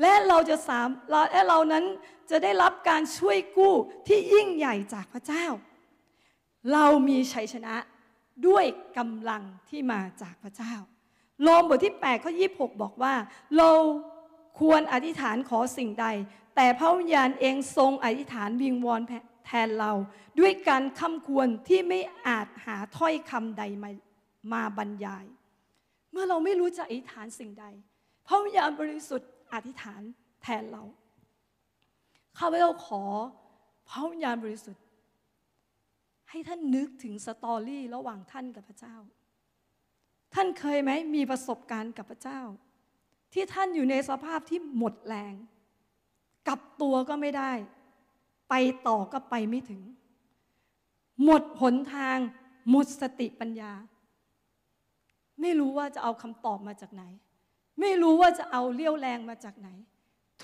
[0.01, 1.85] และเราจะสามและเรานั้น
[2.29, 3.73] จะได้รับการช่วยกู้
[4.07, 5.45] ที่ยิ่งใหญ่จากพระเจ้า
[6.73, 7.75] เรามีชัยชนะ
[8.47, 8.65] ด้วย
[8.97, 10.73] กำลังที่มาจากพระเจ้า
[11.43, 13.13] โรมบทที่8ข้อ26 บอกว่า
[13.57, 13.69] เรา
[14.59, 16.07] ควรอธิษฐานขอสิ่งใด
[16.55, 19.01] แต่พระวิญญาณเองทรงอธิษฐานวิงวอน
[19.45, 19.91] แทนเรา
[20.39, 23.89] ด้วยการคำควรที่ไม่อาจหาถ้อยคำใดมา
[24.53, 25.25] มาบรรยาย
[26.11, 27.65] เมื่อเราไม่รู้จะอธิษฐานสิ่งใด
[28.27, 30.01] พระวิญญาณบริสุทธิ์อธิษฐาน
[30.41, 30.83] แทนเรา
[32.37, 33.03] ข้าพเจ้าขอ
[33.89, 34.83] พระวิญญาณบริสุทธิ์
[36.35, 38.95] ให้ท่านนึกถึงสตอรี่ระหว่างท่านกับพระเจ้า
[40.33, 42.41] ท่านเคยไหมมีประสบการณ์กับพระเจ้า
[43.33, 45.33] ที่ท่านอยู่ในสภาพที่หมดแรง
[46.47, 47.51] กลับตัวก็ไม่ได้
[48.49, 48.55] ไป
[48.87, 49.81] ต่อก็ไปไม่ถึง
[51.23, 52.17] หมดหนทาง
[52.69, 53.71] หมดสติปัญญา
[55.41, 57.03] ไม่รู้ว่าจะเอาคำตอบมาจากไหน
[57.79, 59.69] ไม่รู้ว่าจะเอาเลี้ยวแรงมาจากไหน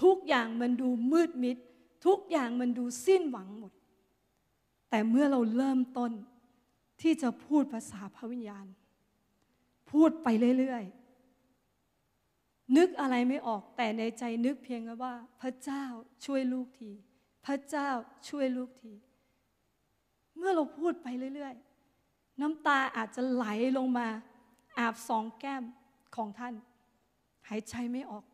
[0.02, 1.58] ทุกอย่างมันดูมืดมิด
[2.06, 3.74] ทุกอย่างมันดูสิ้นหวังหมด
[4.92, 6.12] แต่เมื่อเราเริ่มต้น
[7.02, 8.66] ที่จะพูดภาษาพระวิญญาณ
[9.92, 10.28] พูดไป
[10.60, 15.84] เรื่อยๆ นึกอะไรไม่ออกแต่ในใจนึกเพียงว่า พระเจ้า
[16.26, 16.92] ช่วยลูกที
[17.46, 17.90] พระเจ้า
[18.30, 18.94] ช่วยลูกที
[20.38, 23.46] เมื่อเราพูดไปเรื่อยๆ น้ำตาอาจจะไหล
[23.78, 24.08] ลงมา
[24.78, 25.64] อาบสองแก้ม
[26.16, 26.54] ของท่าน
[27.50, 28.26] หายใจไม่ออก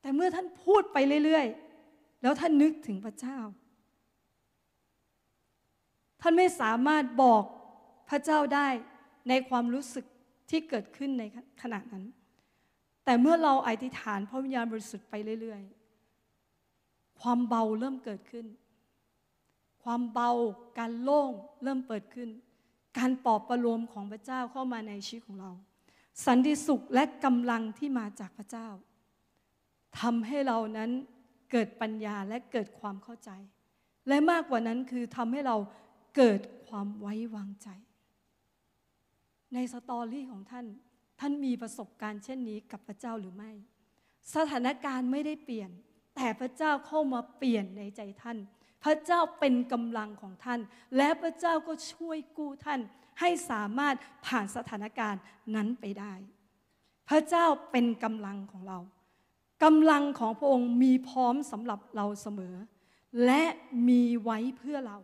[0.00, 3.38] แต่เมื่อท่านพูดไปเรื่อยๆ แล้วท่านนึกถึงพระเจ้า
[6.20, 7.42] ท่านไม่สามารถบอก
[8.08, 8.68] พระเจ้าได้
[9.28, 10.04] ในความรู้สึก
[10.50, 11.24] ที่เกิดขึ้นใน
[11.62, 12.04] ขณะนั้น
[13.04, 15.62] แต่เมื่อเราอธิษฐานพระวิญญาณบริสุทธิ์ไปเรื่อย
[16.42, 18.46] ๆ ความเบาเริ่มเกิดขึ้น
[19.84, 20.30] ความเบา
[20.78, 21.30] การโล่ง
[21.62, 22.28] เริ่มเปิดขึ้น
[22.98, 25.50] การปลอบประโลมของพระเจ้าเข้ามาในชีวิตของเรา
[26.26, 28.68] สันติสุขและกำลังที่มาจากพระเจ้า
[30.00, 30.90] ทำให้เรานั้น
[31.50, 33.30] เกิดปัญญาและเกิดความเข้าใจ
[34.08, 35.56] และมากกว่านั้นคือทำให้เรา
[36.16, 37.68] เกิดความไว้วางใจ
[39.54, 40.66] ในสตอรี่ของท่าน
[41.20, 43.50] ท่านมีประสบการณ์เช่นนี้กับพระเจ้าหรือไม่
[44.34, 45.70] สถานการณ์ไม่ได้เปลี่ยน
[46.16, 48.38] แต่พระเจ้าเข้ามาเปลี่ยนในใจท่าน
[48.84, 50.60] พระเจ้าเป็นกำลังของท่าน
[50.96, 52.80] และพระเจ้าก็ช่วยกู้ท่าน
[53.20, 53.94] ให้สามารถ
[54.26, 55.22] ผ่านสถานการณ์
[55.54, 56.12] นั้นไปได้
[57.08, 58.78] พระเจ้าเป็นกำลังของเรา
[59.64, 62.54] กำลังของพระองค์มีพร้อมสำหรับเราเสมอ
[63.26, 63.42] และ
[63.88, 64.98] มีไว้เพื่อเรา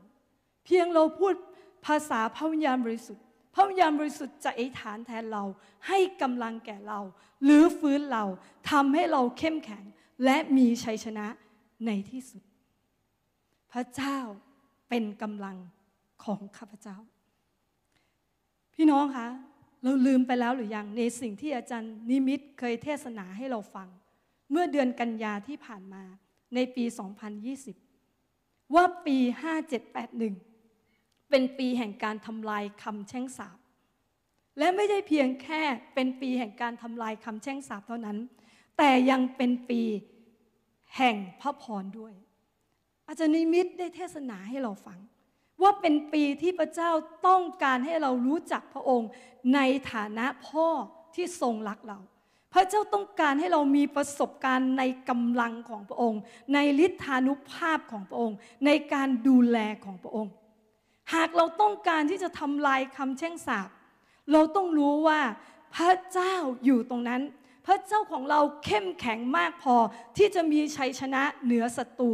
[0.67, 1.35] เพียงเราพูด
[1.87, 3.25] ภาษาพระวิญญาณบริสุทธิ์
[3.55, 5.45] พระวิญญาณบริสุทธิ์จะอธิษฐานแทนเรา
[5.89, 7.01] ให้กำลังแก่เรา
[7.45, 8.25] หรือฟื้นเรา
[8.71, 9.85] ทำให้เราเข้มแข็ง
[10.25, 11.27] และมีชัยชนะ
[11.87, 12.43] ในที่สุด
[13.73, 14.19] พระเจ้า
[14.89, 15.57] เป็นกำลัง
[16.25, 16.97] ของข้าพเจ้า
[18.75, 19.29] พี่น้องคะ
[19.83, 23.89] เราลืมไปแล้วหรือยังในสิ่งที่อาจารย์นิมิตเคยเทศนาให้เราฟัง
[24.51, 26.03] เมื่อเดือนกันยาที่ผ่านมา
[26.55, 26.85] ในปี
[27.99, 29.19] 2020 ว่าปี
[29.75, 30.46] 5781
[31.37, 33.59] เป็นปีแห่งการทำลายคำแช่งสาบ
[34.59, 35.63] และไม่ได้เพียงแค่
[35.95, 38.19] เป็นปีแห่งการทำลายคำแช่งสาบเท่านั้น
[38.79, 39.83] แต่ยังเป็นปี
[40.97, 42.15] แห่งพระพรด้วย
[43.09, 44.99] อาจารย์นิมิตได้เทศนาให้เราฟัง
[45.63, 46.91] ว่าเป็นปีที่พระเจ้า
[47.27, 49.11] ต้องการให้เรารู้จักพระองค์
[49.55, 49.61] ใน
[49.93, 50.69] ฐานะพ่อ
[51.15, 51.99] ที่ทรงรักเรา
[52.53, 56.21] พระเจ้าต้องการให้เรามีประสบการณ์ในกำลังของพระองค์
[56.55, 60.33] ในฤทธานุภาพของพระองค์ ในการดูแลของพระองค์
[61.15, 63.69] หากเราต้องการที่จะทำลายคำแช่งสาบ
[64.33, 65.21] เราต้องรู้ว่า
[65.77, 67.23] พระเจ้าอยู่ตรงนั้น
[67.67, 69.75] พระเจ้าของเราเข้มแข็งมากพอ
[70.17, 72.11] ที่จะมีชัยชนะเหนือศัตรู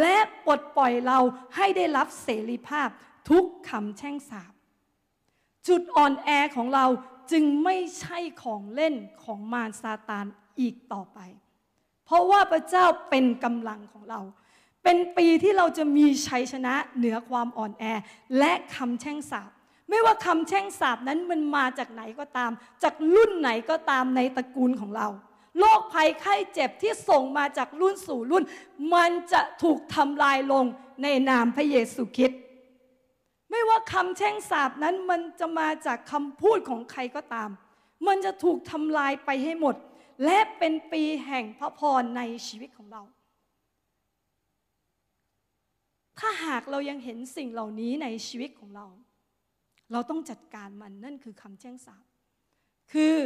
[0.00, 1.18] และปลดปล่อยเรา
[1.56, 2.88] ให้ได้รับเสรีภาพ
[3.30, 4.52] ทุกคำแช่งสาบ
[5.68, 6.86] จุดอ่อนแอของเรา
[7.32, 10.26] จึงไม่ใช่ของเล่นของมารซาตาน
[10.60, 11.18] อีกต่อไป
[12.04, 14.20] เพราะว่าพระเจ้าเป็นกำลังของเรา
[14.84, 17.84] เป็นปีที่เราจะมีชัยชนะเหนือความอ่อนแอ
[18.38, 19.50] และคำแช่งสาบ
[19.88, 22.50] ไม่ว่าคำแช่งสาบนั้นมันมาจากไหนก็ตาม
[22.82, 25.08] จากรุ่นไหนก็ตามในตระกูลของเรา
[25.58, 28.44] โรคภัยไข้เจ็บที่ส่งมาจากรุ่นสู่รุ่น
[28.94, 30.64] มันจะถูกทำลายลง
[31.02, 32.40] ในนามพระเยซูคริสต์
[33.50, 37.50] ไม่ว่าคำแช่งสาบนั้นมันจะมาจากคำพูดของใครก็ตาม
[38.06, 39.76] มันจะถูกทำลายไปให้หมด
[40.24, 43.02] และเป็นปีแห่งพระพรในชีวิตของเรา
[46.20, 48.86] ถ้าหากเรายังเห็นสิ่งเหล่านี้ในชีวิตของเรา
[49.92, 52.04] เราต้องจัดการมันนั่นคือคำแจ้งสาบ
[52.92, 53.16] คือ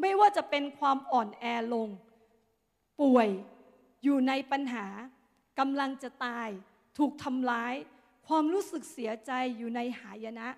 [0.00, 1.88] ไม่ว่าจะเป็นความอ่อนแอลง
[3.00, 3.28] ป่วย
[4.04, 4.86] อยู่ในปัญหา
[5.58, 6.48] กำลังจะตาย
[6.98, 7.74] ถูกทำร้าย
[8.28, 10.48] ความรู้สึกเสียใจอยู่ในหายนะ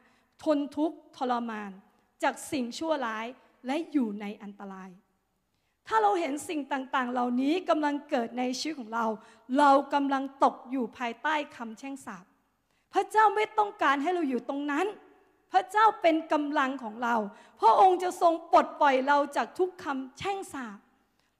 [0.44, 1.70] ทนทุกข์ทรมาน
[2.22, 3.26] จากสิ่งชั่วร้าย
[3.66, 4.90] และอยู่ในอันตราย
[5.88, 9.06] ถ้าเราเห็นสิ่งต่างๆ เหล่านี้กำลังเกิดในชีวิตของเรา
[9.58, 12.24] เรากำลังตกอยู่ภายใต้คำแช่งสาป
[12.92, 14.86] พระเจ้าไม่ต้องการให้เราอยู่ตรงนั้น
[15.52, 17.14] พระเจ้าเป็นกำลังของเรา
[17.60, 20.78] พระองค์จะทรงปลดปล่อยเราจากทุกคำแช่งสาป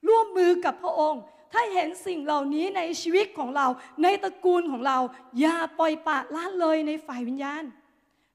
[0.09, 3.67] ร่วมมือกับพระองค์ ถ้าเห็นสิ่งเหล่านี้ในชีวิตของเรา
[4.03, 4.99] ในตระกูลของเรา
[5.41, 7.65] อย่าปล่อยปละละเลยในฝ่ายวิญญาณ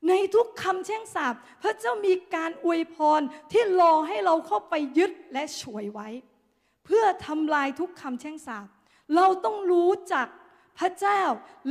[0.08, 1.34] ในทุกคำแช่งสาป
[1.64, 6.10] พระเจ้ามีการอวยพรที่รอให้เราเข้าไปยึดและช่วยไว้
[6.86, 8.68] เพื่อทำลายทุกคำแช่งสาป
[9.16, 10.28] เราต้องรู้จัก
[10.80, 11.22] พระเจ้า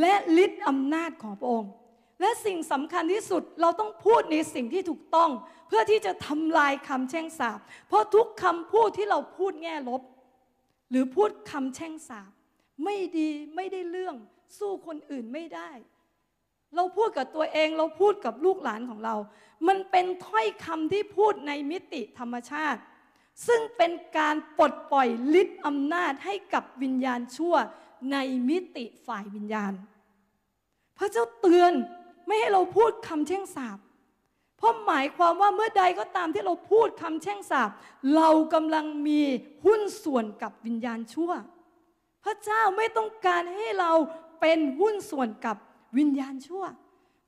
[0.00, 1.72] และฤทธิ์อำนาจของพระองค์
[2.20, 5.30] และสิ่งสำคัญที่สุดเราต้องพูดในสิ่งที่ถูกต้อง
[5.68, 7.58] เพื่อที่จะทำลายคำแช่งสาป
[7.88, 10.02] เพราะทุกคำพูดที่เราพูดแง่ลบ
[10.90, 12.30] หรือพูดคำแช่งสาป
[12.84, 14.16] ไม่ดีไม่ได้เรื่อง
[14.58, 15.70] สู้คนอื่นไม่ได้
[16.76, 19.14] เราพูดกับตัวเองเราพูดกับลูกหลานของเรา
[19.68, 22.80] มันเป็นถ้อยคำที่พูดในมิติธรรมชาติ
[23.46, 25.08] ซึ่งเป็นการปลดปล่อย
[25.40, 27.54] ฤทธิ์อำนาจให้กับวิญญาณชั่ว
[28.12, 28.16] ใน
[28.48, 29.72] มิติฝ่ายวิญญาณ
[30.98, 31.72] พระเจ้าเตือน
[32.26, 33.78] ไม่ให้เราพูดคำแช่งสาป
[34.58, 37.70] เพราะหมายความว่าเมื่อใดก็ตามที่เราพูดคำแช่งสาป
[38.16, 39.22] เรากำลังมี
[39.64, 41.32] หุ้นส่วนกับวิญญาณชั่ว
[42.24, 43.92] พระเจ้าไม่ต้องการให้เรา
[44.40, 45.56] เป็นหุ้นส่วนกับ
[45.98, 46.64] วิญญาณชั่ว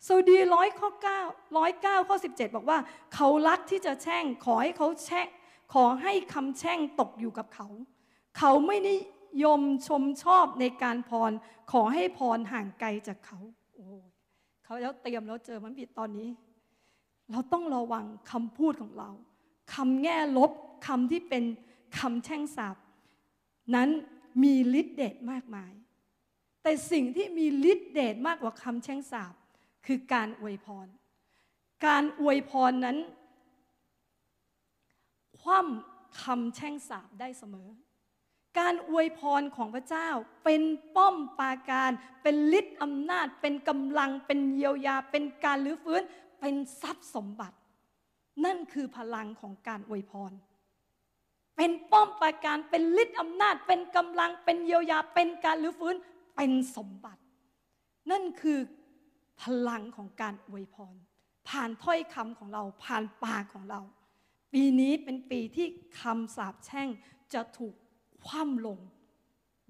[0.09, 1.21] สดีร้อยข้อเก้า
[1.59, 2.79] ร้อยเก้าข้อสิบเจ็ดบอกว่า
[3.15, 5.29] เขารักที่จะแช่ง ขอให้เขาแช่ง
[5.75, 7.69] ขอให้คำแช่งตกอยู่กับเขา
[8.39, 8.97] เขาไม่นิ
[9.45, 11.33] ยมชมชอบในการพร
[11.73, 13.39] ขอให้พรห่างไกลจากเขา
[13.75, 13.87] โอ้
[14.65, 16.29] เขาแล้วเตรียมแล้วเจอมันผิดตอนนี้
[17.31, 19.11] เราต้องระวังคำพูดของเรา
[19.75, 20.51] คำแง่ลบ
[20.87, 21.45] คำที่เป็น
[21.99, 22.77] คำแช่งสาบ
[23.75, 23.89] นั้น
[24.43, 25.73] มีฤทธิ์เดชมากมาย
[26.63, 29.35] แต่สิ่งที่มีฤทธิเดชมากกว่าคำแช่งสาบ
[29.87, 30.87] คือการอวยพร
[31.87, 32.99] การอวยพรนั้น
[35.41, 37.69] คว่ำคำแช่งสาบได้เสมอ
[38.59, 40.09] การอวยพรของพระเจ้า
[40.45, 40.63] เป็น
[40.97, 41.91] ป้อมปราการ
[42.23, 46.03] เป็นฤทธิ์อำนาจ เป็นกำลัง เป็นเยียวยา เป็นการลื้อฟื้น
[46.41, 47.57] เป็นทรัพย์สมบัติ
[48.45, 50.33] นั่นคือพลังของการอวยพร
[51.57, 55.97] เป็นป้อมปราการ เป็นฤทธิ์อำนาจ เป็นกำลัง เป็นเยียวยา เป็นการลื้อฟื้น
[56.39, 57.23] เป็นสมบัติ
[58.11, 58.59] นั่นคือ
[59.41, 60.95] พลังของการอวยพร
[61.49, 63.81] ผ่านถ้อยคำของเรา ผ่านปากของเรา
[64.53, 65.67] ปีนี้เป็นปีที่
[66.01, 66.89] คำสาปแช่ง
[67.35, 67.75] จะถูก
[68.27, 68.79] คว่ำลง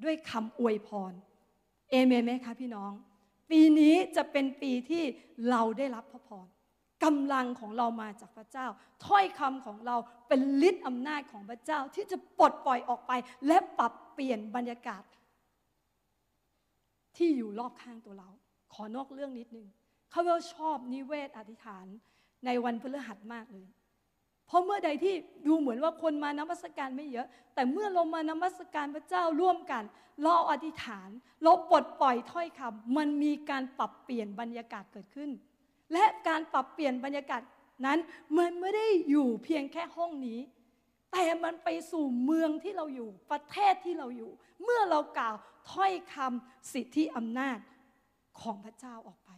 [0.04, 1.12] ด้วยคำอวยพร
[1.90, 2.92] เอเมนไหมคะพี่น้อง
[3.50, 5.04] ปีนี้จะเป็นปีที่
[5.50, 6.46] เราได้รับพระพร
[7.04, 8.66] กำลังของเรามาจากพระเจ้า
[9.06, 9.96] ถ้อยคำของเรา
[10.28, 13.12] เป็นฤทธิ์อำนาจของพระเจ้าที่จะปลดปล่อยออกไป
[13.46, 15.02] และปรับเปลี่ยนบรรยากาศ
[17.18, 18.28] ที่อยู่รอบข้างตัวเรา
[18.74, 19.66] ขอนอกเรื่องนิดนึง
[20.10, 21.86] เขาว่าชอบนิเวศอธิษฐาน
[22.46, 23.66] ในวันพฤหัสมากเลย
[24.46, 25.14] เพราะเมื่อใดที่
[25.46, 29.84] ดูเหมือนว่าคนมานมัสการไม่เยอะ แต่เมื่อเรามานมัสการพระเจ้าร่วมกัน
[30.22, 31.08] เราอธิษฐาน
[31.44, 35.30] เราปลดปล่อยถ้อยคำมันมีการปรับเปลี่ยนบรรยากาศเกิดขึ้น
[35.92, 37.40] และการปรับเปลี่ยนบรรยากาศ
[37.86, 37.98] นั้น
[38.38, 40.38] มันไม่ได้อยู่เพียงแค่ห้องนี้
[41.12, 44.30] แต่มันไปสู่เมืองที่เราอยู่ ประเทศที่เราอยู่
[44.62, 45.36] เมื่อเรากล่าว
[45.72, 47.58] ถ้อยคำสิทธิอำนาจ
[48.40, 49.30] ของพระเจ้าออกไป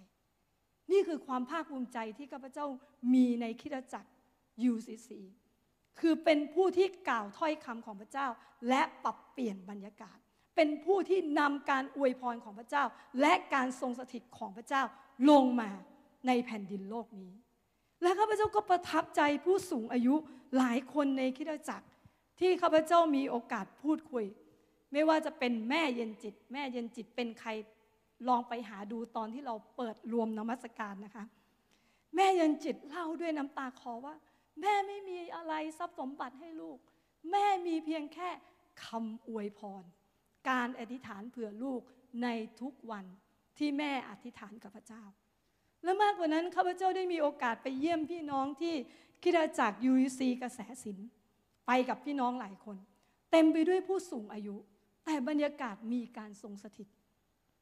[0.92, 2.66] นี่คือความภาคภูมิใจที่ข้าพเจ้า
[3.14, 4.10] มีในคิดจักร
[4.72, 5.10] UCC
[6.00, 8.26] คือเป็นผู้ที่กล่าวถ้อยคำของพระเจ้า
[8.68, 10.18] และปรับเปลี่ยนบรรยากาศ
[10.56, 12.84] เป็นผู้ที่นำการอวยพรของพระเจ้า
[13.20, 14.82] และการทรงสถิตของพระเจ้า
[15.30, 15.70] ลงมา
[16.26, 17.32] ในแผ่นดินโลกนี้
[18.02, 20.14] และข้าพเจ้าก็ประทับใจผู้สูงอายุ
[20.56, 21.86] หลายคนในคิดจักร
[22.40, 24.24] ที่ข้าพเจ้ามีโอกาสพูดคุย
[24.92, 27.50] ไม่ว่าจะเป็นแม่เย็นจิต แม่เย็นจิตเป็นใคร
[28.28, 31.24] ลองไปหาดูตอนที่เราเปิดรวมนมัสการนะคะ
[32.16, 34.14] แม่เย็นจิตเล่าด้วยน้ำตาคอว่า
[34.60, 36.78] แม่ไม่มีอะไรทรัพย์สมบัติให้ลูก
[37.30, 38.28] แม่มีเพียงแค่
[38.84, 39.84] คำอวยพร
[40.50, 41.80] การอธิษฐานเผื่อลูก
[42.22, 42.28] ใน
[42.60, 43.04] ทุกวัน
[43.58, 45.02] ที่แม่อธิษฐานกับพระเจ้า
[45.84, 48.74] และมากกว่านั้นข้าพเจ้าได้มีโอกาสไปเยี่ยมพี่น้องที่
[49.22, 50.98] คิดจากยูซีกระแสสิน
[51.66, 52.76] ไปกับพี่น้องหลายคน
[53.30, 54.56] เต็มไปด้วยผู้สูงอายุ
[55.04, 56.88] แต่บรรยากาศมีการทรงสถิต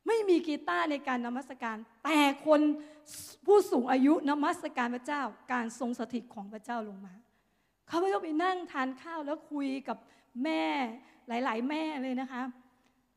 [0.07, 2.61] ไม่มีกีตาร์ในการนมัสการ แต่คน
[3.47, 7.15] ผู้สูงอายุนมัสการพระเจ้า การทรงสถิตของพระเจ้าลงมา
[7.89, 9.99] เขาก็ไปนั่งทานข้าวแล้วคุยกับ
[10.45, 10.65] แม่
[11.29, 12.43] หลาย ๆ แม่เลยนะคะ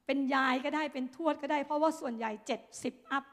[0.06, 3.24] เป็นยายก็ได้เป็นทวดก็ได้ เพราะว่าส่วนใหญ่เจ็ดสิบอัพ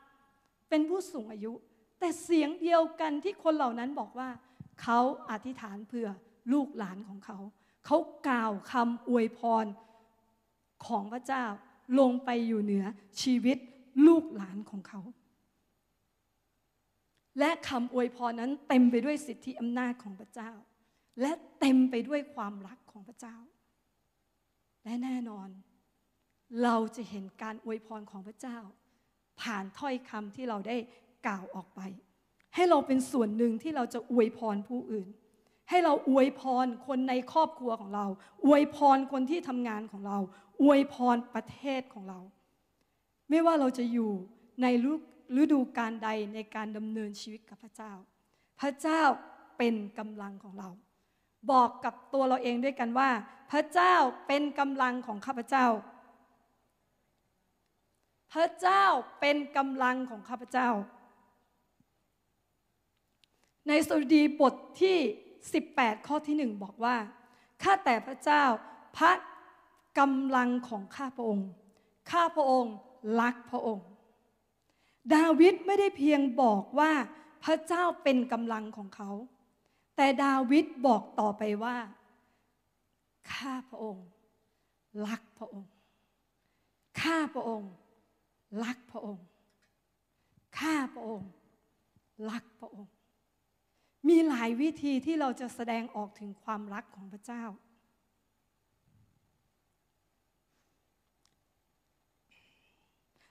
[0.68, 1.52] เป็นผู้สูงอายุ
[2.00, 4.28] แต่เสียงเดียวกันที่คนเหล่านั้นบอกว่า
[4.82, 5.00] เขา
[5.30, 6.08] อธิษฐานเพื่อ
[6.52, 7.38] ลูกหลานของเขา
[7.86, 7.98] เขา
[8.28, 9.66] กล่าวคำอวยพร
[10.86, 11.44] ของพระเจ้า
[11.98, 12.84] ลงไปอยู่เหนือ
[13.22, 13.58] ชีวิต
[14.06, 15.00] ลูกหลานของเขา
[17.38, 20.50] และคำอวยพรนั้นเต็มไปด้วยสิทธิอำนาจของพระเจ้า
[21.20, 23.36] และเต็มไปด้วยความรักของพระเจ้า
[24.84, 25.48] และแน่นอน
[26.62, 28.58] เราจะเห็นการอวยพรของพระเจ้า
[29.42, 30.76] ผ่านถ้อยคำที่เราได้
[31.26, 31.80] กล่าวออกไป
[32.54, 35.08] ให้เราเป็นส่วนหนึ่งที่เราจะอวยพรผู้อื่น
[35.70, 38.06] ให้เราอวยพรคนในครอบครัวของเรา
[38.46, 40.18] อวยพรคนที่ทำงานของเรา
[40.62, 42.20] อวยพรประเทศของเรา
[43.30, 44.12] ไม่ว่าเราจะอยู่
[44.62, 44.66] ใน
[45.42, 47.92] ฤดูการใดในการดำเนินชีวิตกับพระเจ้า
[48.60, 49.02] พระเจ้า
[49.58, 50.68] เป็นกำลังของเรา
[51.52, 53.10] บอกกับตัวเราเองด้วยกันว่า
[53.50, 53.94] พระเจ้า
[54.26, 55.66] เป็นกำลังของข้าพเจ้า
[58.32, 58.84] พระเจ้า
[59.20, 60.68] เป็นกำลังของข้าพเจ้า
[63.68, 64.96] ในสดุดีบทที่
[65.52, 66.96] 18 ข้อที่หนึ่งบอกว่า
[67.62, 68.44] ข้าแต่พระเจ้า
[68.96, 69.12] พระ
[69.98, 71.48] กำลังของข้าพระองค์
[72.10, 72.74] ข้าพระองค์
[73.20, 73.86] รักพระองค์
[75.14, 76.92] ดาวิดไม่ได้เพียงบอกว่า
[77.44, 79.10] พระเจ้าเป็นกำลังของเขา
[79.96, 81.76] แต่ดาวิดบอกต่อไปว่า
[83.32, 84.06] ข้าพระองค์
[85.06, 85.70] รักพระองค์
[87.02, 87.70] ข้าพระองค์
[88.64, 89.26] รักพระองค์
[90.58, 91.30] ข้าพระองค์
[92.30, 92.92] รักพระองค์
[94.08, 97.44] มีหลายวิธีที่เราจะแสดงออกถึงความรักของพระเจ้า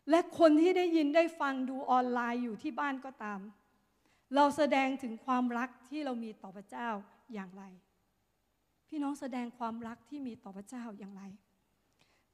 [0.10, 3.40] และคนที่ได้ยินได้ฟังดูออนไลน์อยู่ที่บ้านก็ตาม
[4.36, 6.90] เราแสดงถึงความรักที่เรามีต่อพระเจ้า
[7.34, 7.64] อย่างไร
[8.88, 11.24] พี่น้องแสดงความรักที่มีต่อพระเจ้าอย่างไร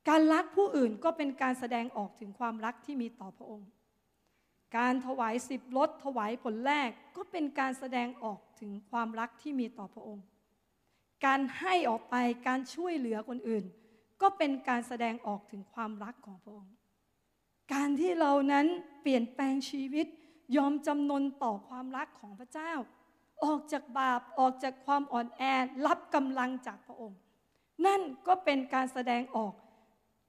[0.09, 3.69] การรักผู้อื่นก็เป็นการแสดงออกถึงความรักที่มีต่อพระองค์
[4.77, 10.25] การถวายสิบลดถวายผลแรกก็เป็นการแสดงออกถึงความรักที่มีต่อพระองค์
[11.25, 12.15] การให้ออกไป
[12.47, 13.63] การช่วยเหลือคนอื่น
[14.21, 16.73] ก็เป็นการแสดงออกถึงความรักของพระองค์
[17.73, 18.65] การที่เรานั้น
[19.01, 20.07] เปลี่ยนแปลงชีวิต
[20.57, 22.73] ยอมจำนนต่อความรักของพระเจ้า
[23.43, 25.43] ออกจากบาปออกจากความอ่อนแอ
[25.85, 27.19] รับกำลังจากพระองค์
[27.85, 29.53] นั่นก็เป็นการแสดงออก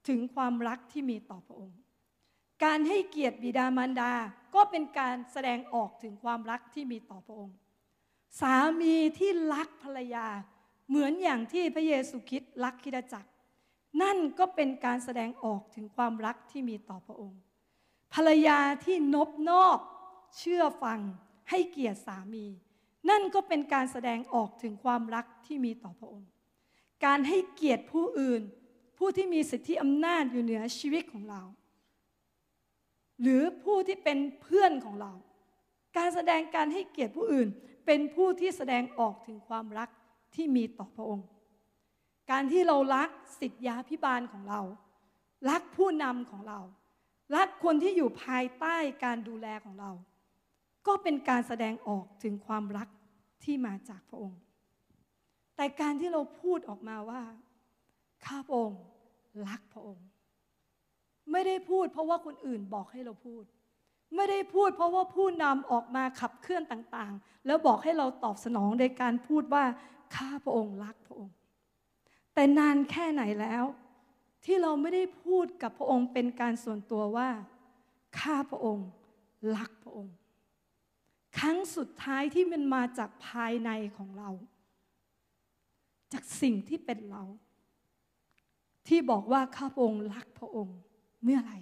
[0.09, 1.79] ถึงความรักที่มีต่อพระองค์
[2.65, 4.13] การให้เกียรติบิดามารดา
[4.55, 7.57] ก็เป็นการแสดงออกถึงความรักที่มีต่อพระองค์
[8.41, 10.27] สามีที่รักภรรยา
[10.89, 13.31] เหมือนอย่างที่พระเยซูคริสต์รักคิดจักร
[14.03, 17.41] นั่นก็เป็นการแสดงออกถึงความรักที่มีต่อพระองค์
[18.15, 19.79] ภรรยาที่นบนอบ
[20.39, 21.01] เชื่อฟัง
[21.51, 22.47] ให้เกียรติสามี
[23.11, 26.31] นั่นก็เป็นการแสดงออกถึงความรักที่มีต่อพระองค์
[27.05, 28.43] การให้เกียรติผู้อื่น
[28.99, 31.43] ผู้ที่มีสิทธิอำนาจอยู่เหนือชีวิตของเรา
[33.21, 35.13] หรือผู้ที่เป็นเพื่อนของเรา
[35.97, 37.49] การแสดงการให้เกียรติผู้อื่น
[37.87, 39.89] เป็นผู้ที่แสดงออกถึงความรัก
[40.35, 41.29] ที่มีต่อพระองค์
[42.31, 43.09] การที่เรารัก
[43.41, 44.61] สิทธยาพิบาลของเรา
[45.51, 46.61] รักผู้นำของเรา
[47.37, 49.91] รักคนที่อยู่ภายใต้การดูแลของเรา
[50.87, 52.89] ก็เป็นการแสดงออกถึงความรัก
[53.45, 54.41] ที่มาจากพระองค์
[55.57, 57.23] แต่การที่เราพูดออกมาว่า
[58.27, 58.81] ข้าพระองค์
[59.47, 60.07] รักพระองค์
[61.33, 63.45] ไม่ได้พูดเพราะว่าคนอื่นบอกให้เราพูด
[64.17, 69.65] ไม่ได้พูดเพราะว่าผู้นำออกมาขับเคลื่อนต่างๆ แล้วบอกให้เราตอบสนองในการพูดว่า
[70.17, 71.35] ข้าพระองค์รักพระองค์
[72.35, 73.65] แต่นานแค่ไหนแล้ว
[74.45, 77.29] ที่เราไม่ได้พูดกับพระองค์เป็นการส่วนตัวว่า
[78.21, 78.89] ข้าพระองค์
[79.57, 80.15] รักพระองค์
[81.39, 84.31] ครั้งสุดท้ายที่มันมาจากภายในของเรา
[86.13, 87.23] จากสิ่งที่เป็นเรา
[88.89, 90.79] ที่บอกว่าข้าพระองค์รักพระองค์
[91.25, 91.59] เมื่อไหร่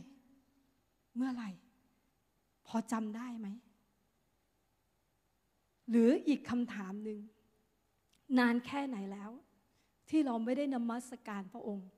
[1.17, 1.51] เมื่อไหร่
[2.67, 3.49] พอจำได้ไหม
[5.91, 7.19] หรืออีกคำถามหนึ่ง
[8.39, 9.31] นานแค่ไหนแล้ว
[10.09, 11.89] ที่เราไม่ได้นมัสการพระองค์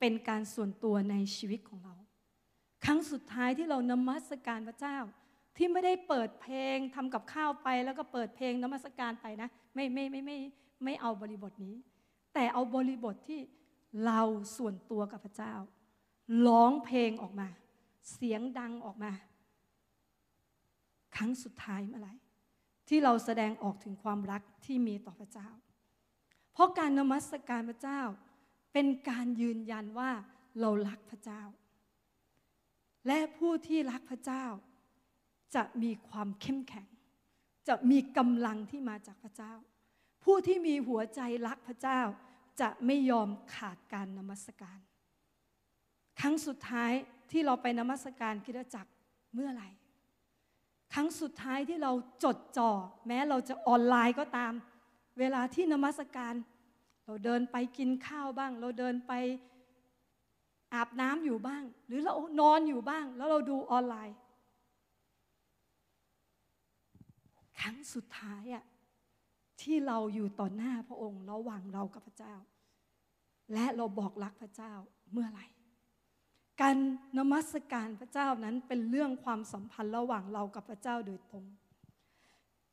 [0.00, 1.94] เป็นการส่วนตัวในชีวิตของเรา
[2.84, 4.96] ครั้งสุดท้ายที่เรานมัสการพระเจ้า
[5.56, 10.38] ที่ไม่ได้เปิดเพลงทำกับข้าวไป แล้วก็เปิดเพลงนมัสการไปนะ ไม่ไม่ไม่ไม่
[10.84, 11.74] ไม่เอาบริบทนี้
[12.34, 13.40] แต่เอาบริบทที่
[14.04, 14.20] เรา
[14.56, 15.54] ส่วนตัวกับพระเจ้า
[16.46, 17.48] ร้องเพลงออกมา
[18.12, 19.12] เสียงดังออกมา
[21.16, 22.14] ครั้งสุดท้ายเมื่อไหร่
[22.88, 25.48] ที่เราแสดงออกถึงความรักที่มีต่อพระเจ้า
[26.52, 28.00] เพราะการนมัสการพระเจ้า
[28.72, 30.10] เป็นการยืนยันว่า
[30.60, 31.42] เรารักพระเจ้า
[33.06, 34.44] และผู้ที่รักพระเจ้า
[35.54, 36.86] จะมีความเข้มแข็ง
[37.68, 39.52] จะมีกำลังที่มาจากพระเจ้า
[40.24, 42.00] ผู้ที่มีหัวใจรักพระเจ้า
[42.60, 44.78] จะไม่ยอมขาดการนมัสการ
[46.20, 46.92] ครั้งสุดท้าย
[47.30, 48.90] ที่เราไปนมัสการคิดจักร
[49.34, 49.68] เมื่อไหร่
[50.94, 51.92] ครั้งสุดท้ายที่เรา
[52.24, 52.70] จดจ่อ
[53.06, 54.52] แม้เราจะออนไลน์ก็ตาม
[55.18, 56.34] เวลาที่นมัสการ
[57.06, 59.12] เราเดินไปกินข้าวบ้าง เราเดินไป
[60.74, 64.16] อาบน้ำอยู่บ้าง หรือเรานอนอยู่บ้าง แล้วเราดูออนไลน์
[67.60, 68.64] ครั้งสุดท้ายอะ
[69.64, 72.34] ที่เราอยู่ต่อหน้าพระองค์ระหว่างเรากับพระเจ้า
[73.52, 74.72] และเราบอกรักพระเจ้า
[75.12, 75.46] เมื่อไหร่
[76.60, 76.76] การ
[77.18, 81.44] นมัสการพระเจ้านั้นเป็นเรื่องความสัมพันธ์ระหว่างเรากับพระเจ้าโดยตรง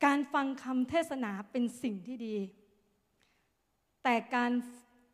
[0.06, 2.38] การฟังคำเทศนาเป็นสิ่งที่ดี
[4.04, 4.52] แต่การ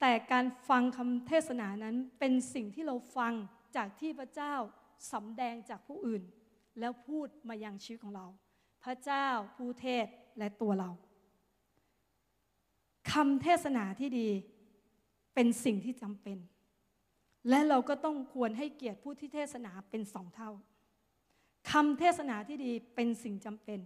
[0.01, 3.33] แต่การฟังคำเทศนานั้นเป็นสิ่งที่เราฟัง
[3.75, 4.53] จากที่พระเจ้า
[5.13, 6.23] สำแดงจากผู้อื่น
[6.79, 8.27] แล้วพูดมายังชีวิตของเรา
[8.83, 10.05] พระเจ้าผู้เทศ
[10.37, 10.89] และตัวเรา
[13.13, 14.27] คำเทศนาที่ดี
[15.33, 16.37] เป็นสิ่งที่จำเป็น
[17.49, 20.51] และเราก็ต้องควรให้เกียรติผู้ที่เทศนาเป็นสองเท่า
[21.71, 23.79] คำเทศนาที่ดีเป็นสิ่งจำเป็น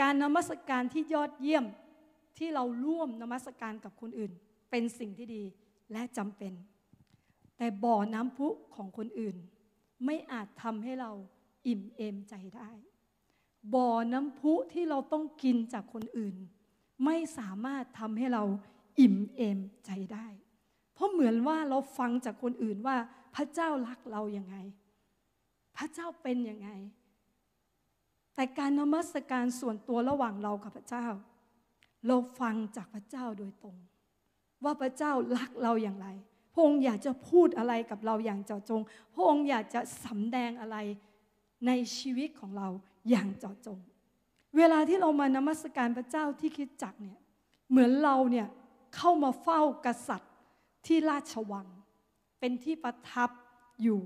[0.00, 1.64] การนมัสการที่ยอดเยี่ยม
[2.38, 4.32] ที่เราร่วมนมัสการกับคนอื่น
[4.70, 5.42] เป็นสิ่งที่ดี
[5.92, 6.52] และจำเป็น
[7.56, 9.36] แต่บ่อน้ำพุของคนอื่น
[10.04, 11.12] ไม่อาจทำให้เรา
[11.66, 12.70] อิ่มเอมใจได้
[13.74, 16.36] บ่อน้ำพุที่เราต้องกินจากคนอื่น
[17.04, 18.42] ไม่สามารถทำให้เรา
[19.00, 20.26] อิ่มเอมใจได้
[20.94, 22.96] เพราะเหมือนว่าเราฟังจากคนอื่นว่า
[23.36, 24.56] พระเจ้ารักเราอย่างไง
[25.76, 26.70] พระเจ้าเป็นยังไง
[28.34, 31.06] แต่การนมัสการส่วนตัวระหว่างเรากับพระเจ้า
[32.06, 33.76] เราฟังจากพระเจ้าโดยตรง
[34.64, 36.08] ว่าพระเจ้ารักเราอย่างไร
[36.52, 38.82] พระองค์อยากจะพูดอะไรกับเราอย่างเจาะจง
[39.14, 40.76] พระองค์อยากจะสำแดงอะไร
[41.66, 42.68] ในชีวิตของเรา
[43.10, 43.78] อย่างเจาะจง
[44.56, 47.18] เวลาที่เรามานมัสการพระเจ้าที่คิดจักเนี่ย
[47.70, 48.46] เหมือนเราเนี่ย
[48.96, 50.32] เข้ามาเฝ้ากษัตริย์
[50.86, 51.66] ที่ราชวัง
[52.40, 53.30] เป็นที่ประทับ
[53.82, 54.00] อยู่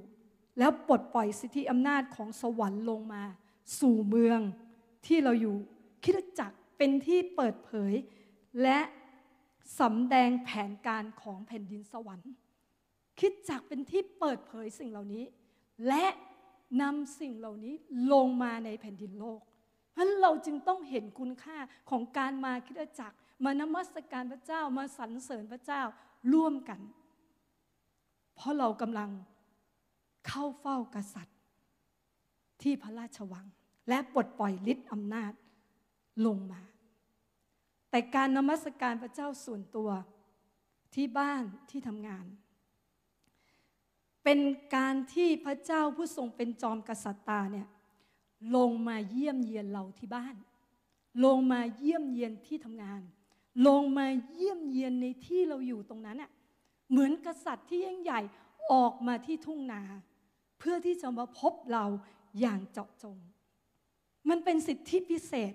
[0.58, 3.22] แล้วปลดปล่อยสิทธิอำนาจของสวรรค์ลงมา
[3.80, 4.40] สู่เมือง
[5.06, 5.56] ที่เราอยู่
[6.04, 7.92] คิดจักเป็นที่เปิดเผย
[8.62, 8.80] และ
[9.80, 12.32] สำแดงแผนการของแผ่นดินสวรรค์
[13.20, 15.24] คิดจักเป็นที่เปิดเผยสิ่งเหล่านี้
[15.88, 16.06] และ
[16.82, 17.74] นำสิ่งเหล่านี้
[18.12, 19.40] ลงมาในแผ่นดินโลก
[19.92, 21.58] เพราะเราจึงต้องเห็นคุณค่า
[21.90, 25.82] ของการมาคิดจักร มานมัสการพระเจ้ามาสรรเสริญพระเจ้า
[26.32, 26.80] ร่วมกัน
[28.34, 29.10] เพราะเรากำลัง
[30.28, 31.38] เข้าเฝ้ากษัตริย์
[32.62, 33.46] ที่พระราชวัง
[33.88, 35.32] และปลดปล่อยฤทธิ์อำนาจ
[36.26, 36.62] ลงมา
[37.90, 39.90] แต่การนมัสการพระเจ้าส่วนตัว
[40.94, 42.26] ที่บ้านที่ทำงาน
[44.24, 44.38] เป็น
[44.76, 47.68] การที่พระเจ้าผู้ทรงเป็นจอมกษัตริย์ตาเนี่ย
[48.56, 50.36] ลงมาเยี่ยมเยียนเราที่บ้าน
[51.24, 53.02] ลงมาเยี่ยมเยียนที่ทำงาน
[53.66, 56.30] ลงมาเยี่ยมเยียนในที่เราอยู่ตรงนั้นอะ
[56.90, 58.20] เหมือนกษัตริย์ที่ยิ่งใหญ่
[58.72, 59.82] ออกมาที่ทุ่งนา
[60.58, 61.84] เพื่อที่จะมาพบเรา
[62.40, 63.16] อย่างเจาะจง
[64.28, 65.54] มันเป็นสิทธิพิเศษ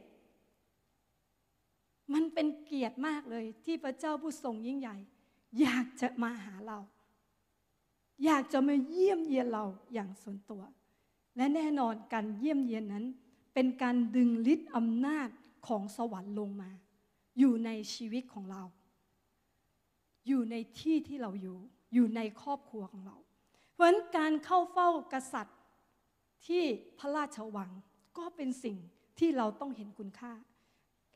[2.14, 4.98] มันเป็นเกียรติมากเลยที่พระเจ้าผู้ทรงยิ่งใหญ่
[5.62, 6.80] อยากจะมาหาเรา
[8.26, 10.62] อยากจะมาเยี่ยมเยียนเราอย่างส่วนตัว
[11.38, 13.06] และแน่นอนการเยี่ยมเยียนนั้น
[13.54, 15.30] เป็นการดึงฤทธิ์อำนาจ
[15.68, 16.70] ของสวรรค์ลงมา
[17.40, 18.64] อยู่ในชีวิตของเรา
[20.28, 21.58] อยู่ในที่ที่เราอยู่
[21.94, 23.18] อยู่ในครอบครัวของเรา
[23.74, 25.58] เพราะฉะนั้นการเข้าเฝ้ากษัตริย์
[26.48, 26.64] ที่
[27.00, 27.72] พระราชวัง
[28.18, 28.78] ก็เป็นสิ่ง
[29.20, 30.34] ที่เราต้องเห็นคุณค่า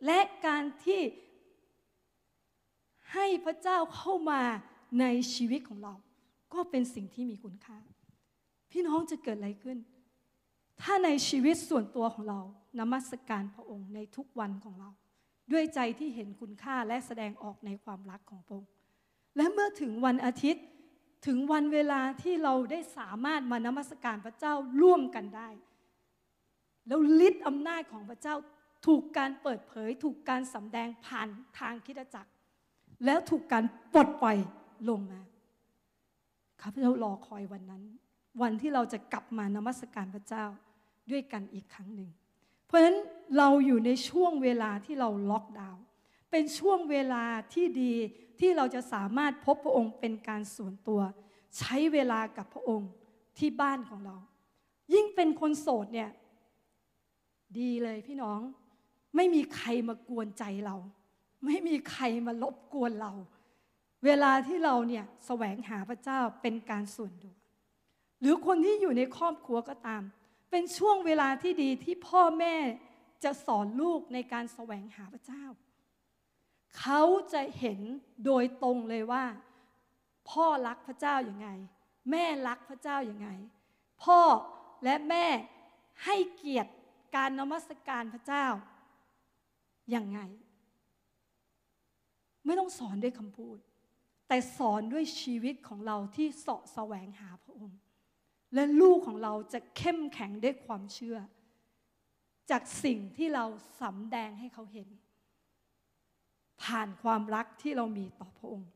[0.05, 1.01] และการที่
[3.13, 4.41] ให้พระเจ้าเข้ามา
[4.99, 5.93] ในชีวิตของเรา
[6.53, 7.77] ก็เป็นสิ่งที่มีคุณค่า
[8.71, 9.77] พี่น้องจะเกิดอะไรขึ้น
[10.81, 12.39] ถ้าในชีวิตส่วนตัวของเรา
[12.79, 14.89] นมัสการพระองค์ในทุกวันของเรา
[15.51, 18.71] ด้วยใจที่เห็นคุณค่าและแสดงออกในความรักของพระองค์
[19.37, 20.65] และเมื่อถึงวันอาทิตย์
[21.27, 25.49] ถึงวันเวลาที่เราได้สามารถมานมัสการพระเจ้าร่วมกันได้
[26.87, 28.35] แล้วฤทธิ์อำนาจของพระเจ้า
[28.87, 31.27] ถูกการเปิดเผย ถูกการสำแดงผ่าน
[31.59, 32.31] ทางคิดจักร
[33.05, 33.63] แล้วถูกการ
[33.93, 34.37] ปลดปล่อย
[34.89, 35.21] ลงมา
[36.61, 37.83] ข้าพเจ้ารอคอยวันนั้น
[38.41, 40.45] วันที่เราจะกลับมานมัสการพระเจ้า
[41.11, 42.09] ด้วยกันอีกครั้งหนึ่ง
[42.65, 42.97] เพราะฉะนั้น
[43.37, 45.83] เราอยู่ในช่วงเวลาที่เราล็อกดาวน์
[46.31, 47.23] เป็นช่วงเวลา
[47.53, 47.93] ที่ดี
[48.39, 51.01] ที่เราจะสามารถพบพระองค์เป็นการส่วนตัว
[51.57, 52.91] ใช้เวลากับพระองค์
[53.37, 54.17] ที่บ้านของเรา
[54.93, 56.09] ยิ่งเป็นคนโสดเนี่ย
[57.59, 58.39] ดีเลยพี่น้อง
[59.15, 60.75] ไม่มีใครมากวนใจเรา
[61.45, 63.11] ไม่มีใครมาลบกวนเรา
[64.05, 67.35] เวลาที่เราเนี่ยแสวงหาพระเจ้าเป็นการส่วนตัว
[68.21, 70.03] หรือคนที่อยู่ในครอบครัวก็ตาม
[70.51, 72.55] เป็นช่วงเวลาที่ดีที่พ่อแม่
[73.23, 75.43] จะสอนลูกในการแสวงหาพระเจ้า
[76.79, 77.01] เขา
[77.33, 77.79] จะเห็น
[78.25, 79.25] โดยตรงเลยว่า
[80.29, 81.49] พ่อรักพระเจ้าอย่างไง
[82.11, 83.29] แม่รักพระเจ้าอย่างไง
[84.03, 84.19] พ่อ
[84.83, 85.25] และแม่
[86.05, 86.71] ให้เกียรติ
[87.15, 88.45] การนมัสการพระเจ้า
[89.91, 90.19] อย่างไง
[92.45, 93.57] ไม่ต้องสอนด้วยคำพูด
[94.27, 97.79] แต่สอนด้วยชีวิตของเราที่เสาะแสวงหาพระองค์
[98.53, 101.17] และลูกของเราจะเข้มแข็งด้วยความเชื่อ
[102.49, 103.45] จากสิ่งที่เรา
[103.81, 104.89] สำแดงให้เขาเห็น
[106.63, 108.71] ผ่านความรักที่เรามีต่อพระองค์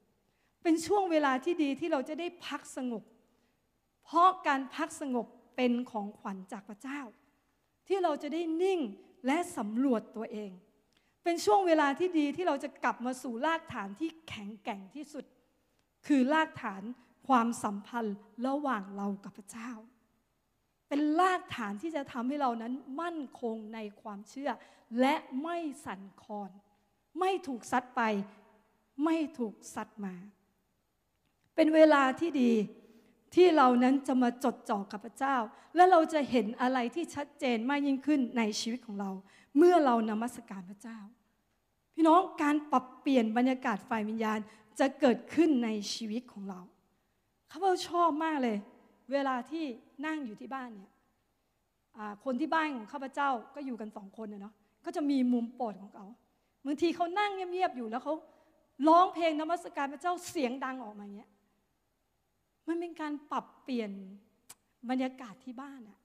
[0.63, 3.03] เป็นช่วงเวลาที่ดีที่เราจะได้พักสงบ
[4.05, 7.01] เพราะการพักสงบเป็นของขวัญจากพระเจ้า
[7.87, 8.79] ที่เราจะได้นิ่ง
[9.25, 10.51] และสำรวจตัวเอง
[11.23, 15.25] เป็นช่วงเวลาที่ดีที่เราจะกลับมาสู่รากฐานที่แข็งแกร่งที่สุด
[16.07, 16.83] คือรากฐาน
[17.27, 18.15] ความสัมพันธ์
[18.47, 19.71] ระหว่างเรากับพระเจ้า
[20.87, 24.51] เป็นรากฐานที่จะทำให้เรานั้นมั่นคงในความเชื่อ
[24.99, 26.51] และไม่สั่นคลอน
[27.19, 28.01] ไม่ถูกซัดไป
[29.03, 30.15] ไม่ถูกซัดมา
[31.55, 32.51] เป็นเวลาที่ดี
[33.35, 35.35] ที่เรานั้นจะมาจดจ่อกับพระเจ้า
[35.75, 39.11] และเราจะเห็นอะไรที่ชัดเจนมากยิ่งขึ้นในชีวิตของเรา
[39.57, 40.99] เมื่อเรานมัสการพระเจ้า
[41.93, 44.39] พี่น้องการปรับเปลี่ยนบรรยากาศฝ่ายวิญญาณ
[44.79, 46.59] จะเกิดขึ้นในชีวิตของเรา
[47.51, 48.57] ข้าพเจ้าชอบมากเลย
[49.11, 49.65] เวลาที่
[50.05, 50.91] นั่งอยู่ที่บ้านเนี่ย
[52.23, 54.53] คนที่บ้านของข้าพเจ้าก็อยู่กันสองคนเนาะ
[54.85, 56.05] ก็จะมีมุมโปรดของเขา
[56.65, 58.15] บางทีเขานั่งเงียบๆอยู่แล้วเขา
[58.87, 61.31] ร้องเพลงนมัสการพระเจ้าเสียงดังออกมาเงี้ย
[62.67, 63.91] มันเป็นการปรับเปลี่ยน
[64.89, 65.99] บรรยากาศที่บ้านอะ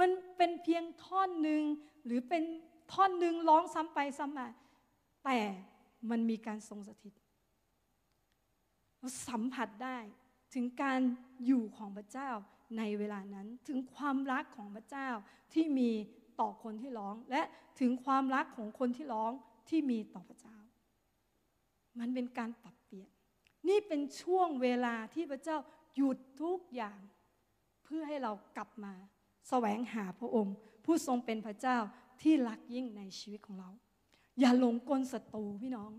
[0.00, 1.62] มันเป็นเพียงท่อนหนึ่ง
[2.04, 2.42] หรือเป็น
[2.92, 4.48] ท่อนหนึ่งร้องซ้ำไปซ้ำมา
[5.24, 5.38] แต่
[6.10, 7.14] มันมีการทรงสถิต
[8.98, 9.98] เราสัมผัสได้
[10.54, 11.00] ถึงการ
[11.46, 12.30] อยู่ของพระเจ้า
[12.78, 15.08] ในเวลานั้นถึงความรักของพระเจ้า
[15.54, 15.90] ที่มี
[16.40, 17.42] ต่อคนที่ร้อง และ
[17.80, 19.32] ถึงความรักของคนที่ร้อง
[19.68, 20.56] ที่มีต่อพระเจ้า
[21.98, 23.10] มันเป็นการปรับเปลี่ยน
[23.68, 25.56] นี่เป็นช่วงเวลาที่พระเจ้า
[25.94, 26.98] หยุดทุกอย่าง
[27.84, 28.94] เพื่อให้เรากลับมา
[29.48, 31.76] แสวงหาพระองค์ ผู้ทรงเป็นพระเจ้า
[32.22, 33.70] ที่รักยิ่งในชีวิตของเรา
[34.40, 35.92] อย่าหลงกลศัตรูพี่น้อง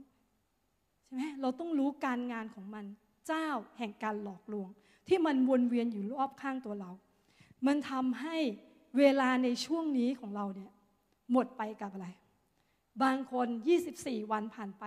[1.05, 2.85] ใช่ไหมเราต้องรู้การงานของมัน
[3.27, 3.47] เจ้า
[3.77, 4.69] แห่งการหลอกลวง
[5.07, 6.91] ที่มันวนเวียนอยู่รอบข้างตัวเรา
[7.67, 8.37] มันทำให้
[8.97, 10.71] เวลาในช่วงนี้ของเราเนี่ย
[11.31, 12.07] หมดไปกับอะไร
[13.03, 13.47] บางคน
[13.89, 14.85] 24 วันผ่านไป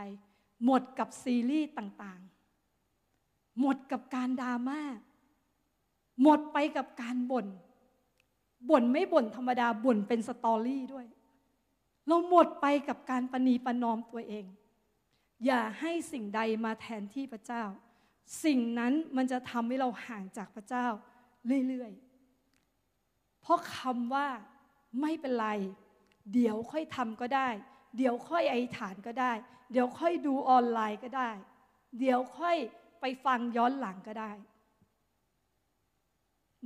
[0.64, 2.20] หมดกับซีรีส์ต่าง
[3.60, 4.80] หมดกับการดราม่า
[6.22, 7.46] หมดไปกับการบน่น
[8.70, 11.06] บ่นไม่บ่นธรรมดา บ่นเป็นสตอรี่ด้วย
[12.06, 14.44] เราหมดไปกับการปณีปนอมตัวเอง
[15.46, 17.62] อย่าให้สิ่งใดมาแทนที่พระเจ้า
[18.44, 20.86] สิ่งนั้นมันจะทำให้เราห่างจากพระเจ้า
[21.68, 24.28] เรื่อยๆ เพราะคำว่า
[25.00, 25.48] ไม่เป็นไร
[26.32, 27.48] เดี๋ยวค่อยทำก็ได้
[27.96, 29.32] เดี๋ยวค่อยไอฐานก็ได้
[29.72, 31.30] เดี๋ยวค่อยดูออนไลน์ก็ได้
[31.98, 32.56] เดี๋ยวค่อย
[33.00, 34.32] ไปฟังย้อนหลังก็ได้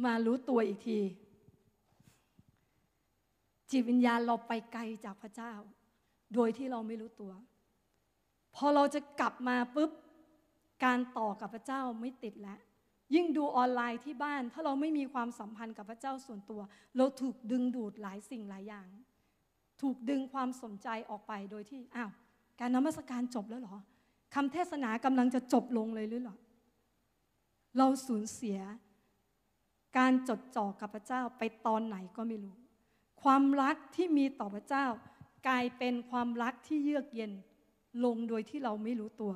[0.05, 1.01] มารู้ตัวอีกที
[3.71, 5.53] จิตวิญญาณเราไปไกลจากพระเจ้า
[6.35, 7.33] โดยที่เราไม่รู้ตัว
[8.55, 9.91] พอเราจะกลับมาปุ๊บ
[10.85, 12.59] การต่อกับพระเจ้าไม่ติดแล้ว
[13.15, 16.61] ยิ่งดูออนไลน์ที่บ้าน ถ้าเราไม่มีความสัมพันธ์กับพระเจ้าส่วนตัว
[16.97, 18.87] เราถูกดึงดูดหลายสิ่งหลายอย่าง
[19.83, 22.11] ถูกดึงความสนใจออกไปโดยที่อ้าว
[22.61, 23.77] การนมัสการจบแล้วหรอ
[24.35, 26.37] คำเทศนากำลังจะจบลงเลยหรือเปล่า
[27.79, 28.59] เราสูญเสีย
[29.99, 32.55] การจดจ่อกับพระเจ้าไปตอนไหนก็ไม่รู้
[33.23, 34.87] ความรักที่มีต่อพระเจ้า
[35.49, 37.33] กลายเป็นความรักที่เยือกเย็น
[38.05, 39.33] ลงโดยที่เราไม่รู้ตัว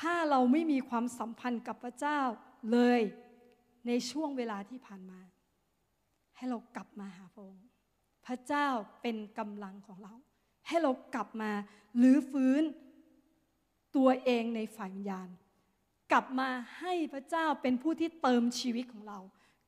[0.00, 2.20] ถ้าเราไม่มีความสัมพันธ์กับพระเจ้า
[2.72, 3.00] เลย
[3.86, 5.20] ในช่วงเวลาที่ผ่านมา
[6.36, 7.66] ให้เรากลับมาหาพระองค์
[8.26, 8.68] พระเจ้า
[9.02, 10.14] เป็นกำลังของเรา
[10.66, 11.52] ให้เรากลับมา
[11.96, 12.62] หรือฟื้น
[13.96, 15.28] ตัวเองในฝ่ายวิญญาณ
[16.12, 16.48] กลับมา
[16.78, 19.18] ให้พระเจ้าเป็นผู้ที่เติมชีวิตของเรา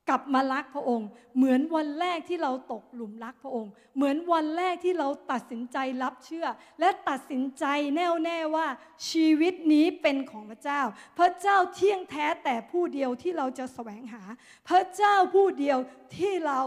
[0.09, 6.47] กลับมารักพระองค์ เหมือนวันแรกที่เราตกหลุมรักพระองค์ เหมือนวันแรกที่เราตัดสินใจรับเชื่อ
[6.79, 8.67] และตัดสินใจแน่วแน่ว่า
[9.09, 10.81] ชีวิตนี้เป็นของพระเจ้า
[11.19, 14.23] พระเจ้าเที่ยงแท้แต่ผู้เดียวที่เราจะแสวงหา
[14.67, 15.77] พระเจ้าผู้เดียว
[16.17, 16.59] ที่เรา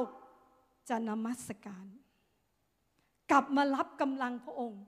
[0.89, 1.87] จะนมัสการ
[3.31, 4.83] กลับมารับกำลังพระองค์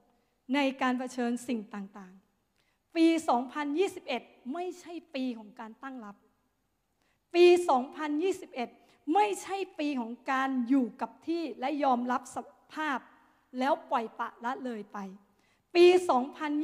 [0.55, 3.07] ในการรเผชิญสิ่งต่างๆ ปี
[3.79, 6.17] 2021 ไม่ใช่ปีของการตั้งรับ
[7.35, 7.47] ปี
[8.29, 12.39] 2021 ไม่ใช่ปีของการอยู่กับที่และยอมรับส
[12.75, 12.99] ภาพ
[13.59, 14.99] แล้วปล่อยปะละเลยไป
[15.75, 15.87] ปี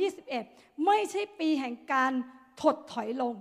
[0.05, 2.13] 2021 ไม่ใช่ปีแห่งการ
[2.63, 3.35] ถดถอยลง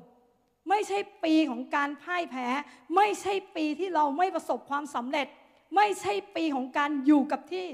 [0.70, 2.48] ไม่ใช่ปีของการพ่ายแพ้
[2.96, 5.28] ไม่ใช่ปีที่เราไม่ประสบความสำเร็จ
[5.76, 7.68] ไม่ใช่ปีของการอยู่กับที่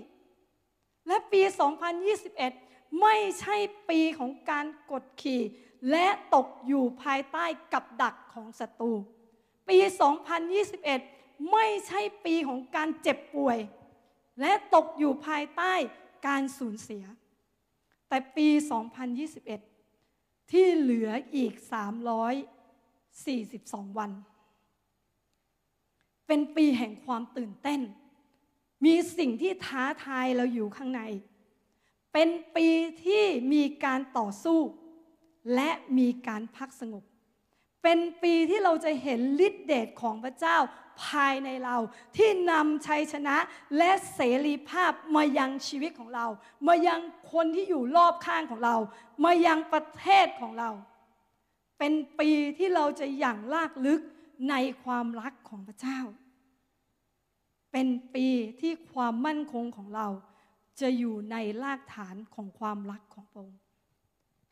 [1.07, 1.41] และปี
[2.21, 3.55] 2021 ไม่ใช่
[3.89, 5.41] ปีของการกดขี่
[5.91, 8.91] และตกอยู่ภายใต้กับดักของศัตรู
[9.69, 9.77] ปี
[10.59, 13.57] 2021 ไม่ใช่ปีของการเจ็บป่วย
[14.41, 15.73] และตกอยู่ภายใต้
[16.27, 17.03] การสูญเสีย
[18.07, 18.47] แต่ปี
[19.69, 24.11] 2021 ที่เหลืออีก 342 วัน
[26.27, 27.81] เป็นปีแห่งความตื่นเต้น
[28.85, 31.01] มีสิ่งที่ท้าทายเราอยู่ข้างใน
[32.13, 32.67] เป็นปี
[33.05, 34.59] ที่มีการต่อสู้
[35.55, 37.03] และมีการพักสงบ
[37.83, 40.57] เป็นปีที่เราจะเห็นฤทธิเดชของพระเจ้า
[41.03, 41.77] ภายในเรา
[42.17, 43.37] ที่นำชัยชนะ
[43.77, 46.25] และเสรีภาพมายังชีวิตของเรา
[46.67, 47.01] มายัง
[47.33, 48.75] คนที่อยู่รอบข้างของเรา
[49.23, 50.69] มายังประเทศของเรา
[51.79, 54.01] เป็นปีที่เราจะอย่างลากลึก
[54.49, 55.99] ในความรักของพระเจ้า
[57.71, 58.27] เป็นปี
[58.61, 60.07] ที่ความมั่นคงของเรา
[60.81, 63.61] จะอยู่ในรากฐานของความรักของพระองค์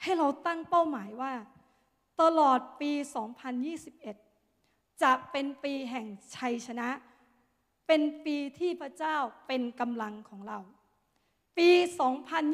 [0.02, 1.32] ให้เราตั้งเป้าหมายว่า
[2.22, 2.91] ตลอดปี
[4.18, 6.89] 2021 จะเป็นปีแห่งชัยชนะ
[7.88, 10.59] เป็นปีที่พระเจ้าเป็นกำลังของเรา
[11.57, 11.70] ปี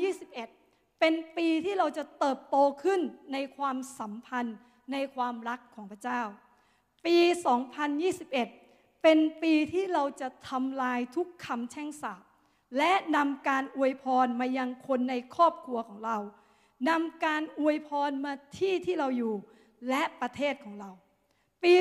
[0.09, 3.01] 2021 เป็นปีที่เราจะเติบโตขึ้น
[3.33, 4.57] ในความสัมพันธ์
[4.91, 6.21] ในความรักของพระเจ้า
[7.05, 7.17] ปี
[7.91, 12.21] 2021 เป็นปีที่เราจะทำลายทุกคำแช่งสาป
[12.77, 16.17] และนำการอวยพรมายังคนในครอบครัวของเรา
[16.89, 19.33] นำการอวยพรมาที่ที่เราอยู่
[19.89, 20.91] และประเทศของเรา
[21.63, 21.73] ปี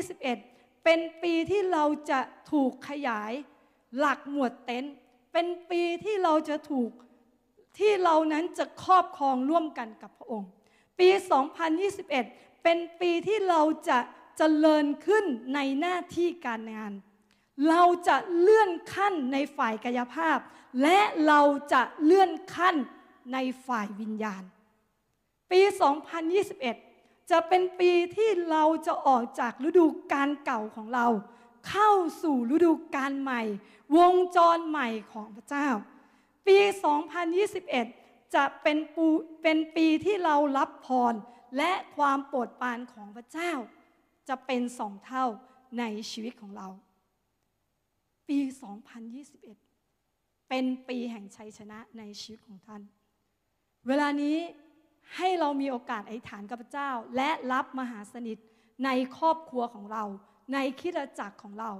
[0.00, 2.20] 2021 เป็นปีที่เราจะ
[2.52, 3.32] ถูกขยาย
[3.98, 4.94] หลักหมวดเต็นท์
[5.32, 6.90] เป็นปีที่เราจะถูก
[7.78, 10.50] ที่เรานั้นจะครอบครองร่วมกันกับพระองค์
[10.98, 11.08] ปี
[11.86, 13.98] 2021 เป็นปีที่เราจะ
[14.40, 16.92] จะเจริญขึ้นในหน้าที่การงาน
[17.68, 20.38] เราจะเลื่อนขั้นในฝ่ายกายภาพ
[20.82, 21.40] และเรา
[21.72, 22.76] จะเลื่อนขั้น
[23.32, 24.42] ในฝ่ายวิญญาณ
[25.50, 25.60] ปี
[26.24, 26.83] 2021
[27.30, 31.06] จะเป็นปีที่เราจะออกจากฤดูกาลเก่าของเรา
[31.68, 31.90] เข้า
[32.22, 33.42] สู่ฤดูกาลใหม่
[33.96, 35.68] วงจรใหม่ของพระเจ้า
[36.46, 36.58] ปี
[37.46, 39.06] 2021 จะเป็นปู
[39.42, 41.14] เป็นปีที่เรารับพร
[41.56, 43.52] และความโปรดปรานของพระเจ้า
[44.28, 45.24] จะเป็นสองเท่า
[45.78, 46.68] ในชีวิตของเรา
[48.28, 48.38] ปี
[49.64, 52.82] 2021 เป็นปีแห่งชัยชนะในชีวิตของท่าน
[53.86, 54.36] เวลานี้
[55.16, 58.38] ให้เรามีโอกาสอธิษฐานกับพระเจ้า และรับมหาสนิท
[58.84, 60.04] ในครอบครัวของเรา
[60.52, 61.70] ในคิดจักรของเรา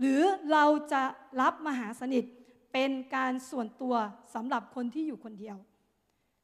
[0.00, 0.22] หรือ
[0.52, 1.02] เราจะ
[1.40, 2.24] รับมหาสนิท
[2.72, 3.94] เป็นการส่วนตัว
[4.34, 5.56] สำหรับคนที่อยู่คนเดียว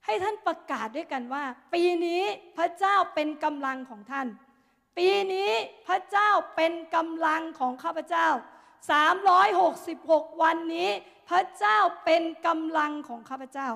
[0.05, 2.22] ให้ท่านประกาศด้วยกันว่า ปีนี้
[2.59, 4.26] พระเจ้าเป็นกำลังของท่าน
[4.99, 5.51] ปีนี้
[5.88, 8.28] พระเจ้าเป็นกำลังของข้าพเจ้า
[9.61, 10.91] 366 วันนี้
[11.30, 13.68] พระเจ้าเป็นกำลังของข้าพเจ้า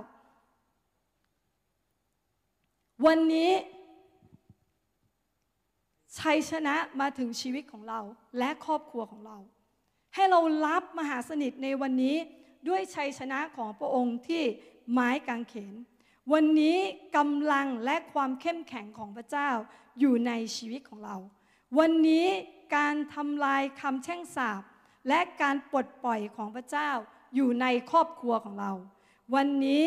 [3.07, 3.51] วันนี้
[6.19, 8.01] ชัยชนะมาถึงชีวิตของเรา
[8.39, 9.39] และครอบครัวของเรา
[10.15, 12.17] ให้เรารับมหาสนิทในวันนี้
[12.69, 14.43] ด้วยชัยชนะของพระองค์ที่
[14.93, 15.75] ไม้กางเขน
[16.33, 16.77] วันนี้
[17.17, 19.51] กำลังและความเข้มแข็งของพระเจ้า
[20.01, 21.17] อยู่ในชีวิตของเรา
[21.79, 22.27] วันนี้
[22.77, 24.63] การทำลายคำแช่งสาบ
[25.09, 26.91] และการปลดปล่อยของพระเจ้า
[27.35, 28.73] อยู่ในครอบครัวของเรา
[29.35, 29.85] วันนี้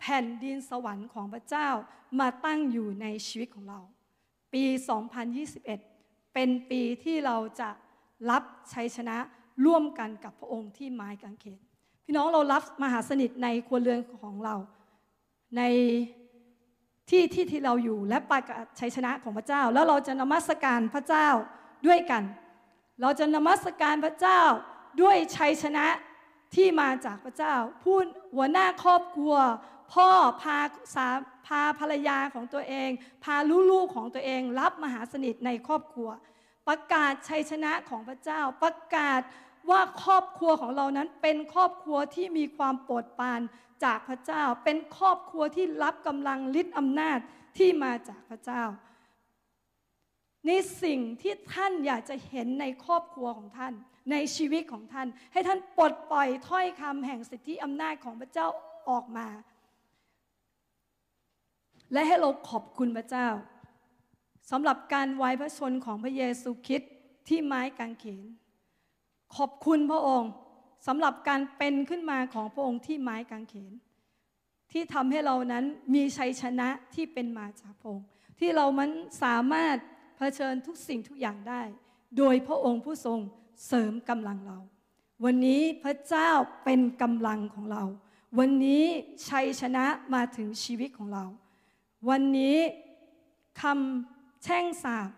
[0.00, 1.68] แผ่นดินสวรรค์ของพระเจ้า
[2.20, 3.80] มาตั้งอยู่ในชีวิตของเรา
[4.52, 4.64] ปี
[5.50, 7.68] 2021 เป็นปีที่เราจะ
[8.30, 8.42] รับ
[8.74, 9.16] ชัยชนะ
[9.64, 11.58] ร่วมกันกับพระองค์ที่ไม้กางเขน
[12.04, 14.54] พี่น้องเรารับมหาสนิทในครัวเรือนของเรา
[15.56, 15.62] ใน
[17.10, 21.28] ที่ที่ที่เราอยู่และประกาศชัยชนะของพระเจ้า แล้วเราจะนมัสการพระเจ้า
[21.86, 22.22] ด้วยกัน
[23.00, 24.40] เราจะนมัสการพระเจ้า
[25.02, 25.86] ด้วยชัยชนะ
[26.54, 29.34] ที่มาจากพระเจ้าพูดหัวหน้าครอบครัว
[29.92, 30.08] พ่อ
[30.42, 30.58] พา
[30.94, 31.08] สา
[31.46, 32.90] พาภรรยาของตัวเอง
[33.24, 33.36] พา
[33.70, 36.08] ลูกๆของตัวเอง รับมหาสนิทในครอบครัว
[36.68, 39.20] ประกาศชัยชนะของพระเจ้าประกาศ
[39.70, 43.40] ว่าครอบครัวของเรานั้นเป็นครอบครัวที่มีความโปรดปราน
[43.84, 47.18] จากพระเจ้า เป็นครอบครัวที่รับกำลังฤทธิ์อำนาจ
[47.58, 48.62] ที่มาจากพระเจ้า
[50.46, 50.50] ใน
[50.82, 53.74] สิ่งที่ท่านอยากจะเห็นในครอบครัวของท่าน
[54.10, 58.46] ในชีวิตของท่าน ให้ท่านปลดปล่อยถ้อยคำแห่งสิทธิอำนาจของพระเจ้า
[58.90, 59.28] ออกมา
[61.92, 63.28] และให้เราขอบคุณพระเจ้า
[64.50, 66.92] สำหรับการไว้พระชนของพระเยซูคริสต์
[67.28, 68.24] ที่ไม้กางเขน
[69.36, 70.32] ขอบคุณพระองค์
[70.86, 73.72] สำหรับการเป็นขึ้นมาของพระองค์ที่ไม้กางเขน
[74.72, 75.64] ที่ทำให้เรานั้น
[75.94, 78.06] มีชัยชนะที่เป็นมาจากพระองค์
[78.38, 78.90] ที่เรามัน
[79.22, 79.76] สามารถ
[80.16, 81.62] เผชิญทุกสิ่งทุกอย่างได้
[82.18, 83.18] โดยพระองค์ผู้ทรง
[83.66, 84.58] เสริมกำลังเรา
[85.24, 86.30] วันนี้พระเจ้า
[86.64, 87.82] เป็นกำลังของเรา
[88.38, 88.84] วันนี้
[89.28, 89.84] ชัยชนะ
[90.14, 91.24] มาถึงชีวิตของเรา
[92.08, 92.56] วันนี้
[93.62, 95.10] คำแช่งสาบ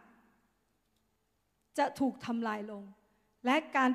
[1.78, 2.82] จะถูกทำลายลง
[3.46, 3.90] และการ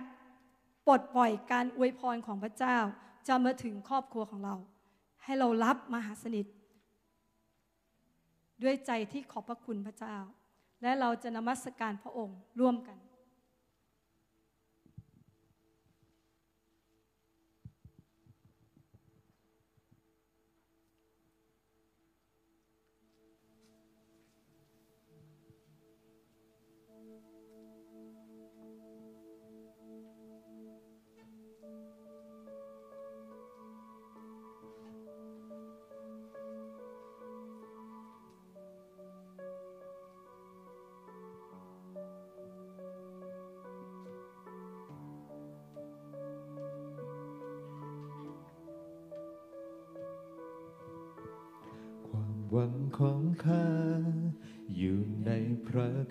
[0.87, 2.77] ปลดปล่อยการอวยพรของพระเจ้า
[3.27, 4.55] จะมาถึงครอบครัวของเรา
[5.23, 6.45] ให้เรารับมหาสนิท
[8.63, 10.15] ด้วยใจที่ขอบพระคุณพระเจ้า
[10.81, 12.97] และเราจะนมัสการพระองค์ร่วมกัน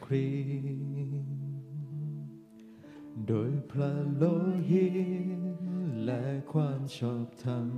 [0.05, 1.45] คริสต์
[3.27, 4.25] โดยพระโล
[4.69, 4.87] หิ
[5.41, 5.43] ต
[6.05, 7.69] และความชอบธรรม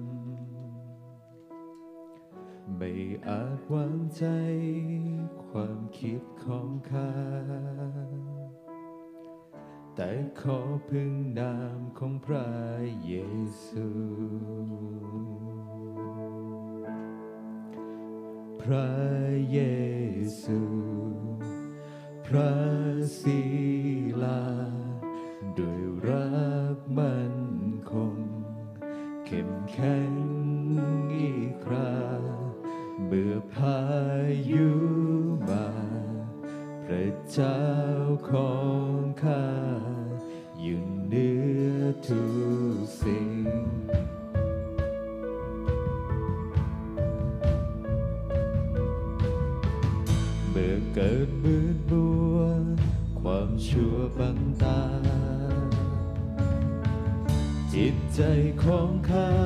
[2.77, 2.93] ไม่
[3.29, 4.25] อาจวางใจ
[5.47, 7.11] ความคิดของข้า
[9.95, 10.11] แต่
[10.41, 10.59] ขอ
[10.89, 12.49] พึ่งนามของพระ
[13.05, 13.15] เย
[13.65, 13.87] ซู
[18.63, 18.91] พระ
[19.53, 19.59] เย
[20.43, 20.61] ซู
[22.31, 22.55] พระ
[23.21, 23.41] ศิ
[24.23, 24.45] ลา
[25.59, 26.29] ด้วยรั
[26.77, 27.37] กมั่น
[27.91, 28.17] คง
[29.27, 30.13] เข้มแข็ง
[31.19, 31.97] อีกครา
[33.07, 33.81] เมื่อพา
[34.51, 34.69] ยุ
[35.49, 35.69] มา
[36.85, 37.61] พระเจ้า
[38.31, 38.55] ขอ
[38.91, 39.47] งข้า
[40.61, 41.31] อยู่เหนื
[41.75, 42.25] อทุ
[42.55, 42.56] ก
[58.17, 58.23] ใจ
[58.63, 59.46] ของข้า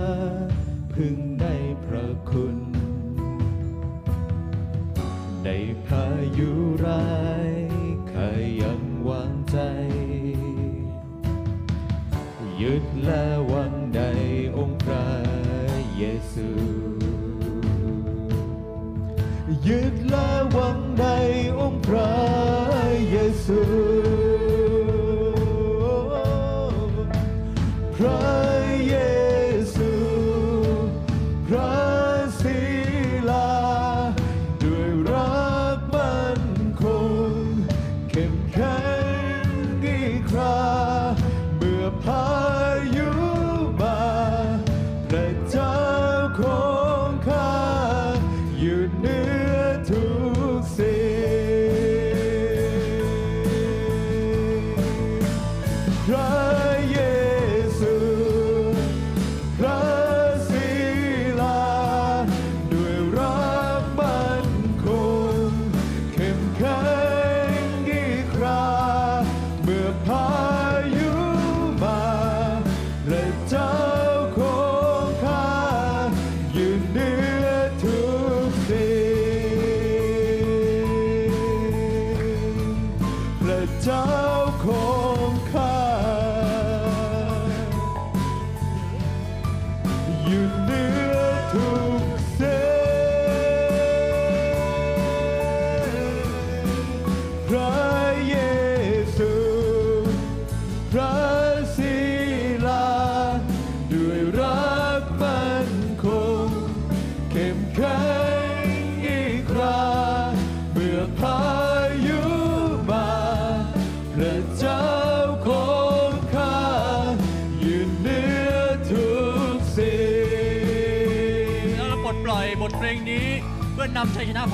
[83.87, 84.30] พ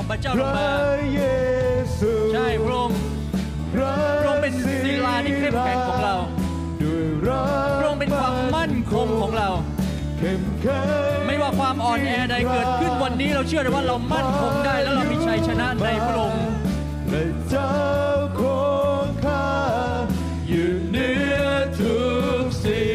[0.07, 0.69] ของพระเจ้าพลงระมา
[1.15, 1.21] เย
[1.99, 2.99] ซูใช่พระองค์
[3.73, 3.93] พระ
[4.23, 6.15] พระองค์เป็นศิลาที่เข้มแข็งของเรา
[6.83, 9.49] ด้วยรักพระองค์เป็นความมั่นคงของเรา
[10.19, 10.81] เข้มแข็
[11.15, 16.45] งไม่ว่าความอ่อนแอใดเกิดขึ้นวันนี้เราเชื่อเลยว่าเรามั่นคงได้และเรามีชัยชนะในพระองค์
[17.11, 17.73] พระเจ้า
[18.41, 18.67] ขอ
[19.05, 19.47] งข้า
[20.49, 21.11] อยู่เหนื
[21.43, 21.47] อ
[21.81, 21.99] ทุ
[22.43, 22.89] กสิ่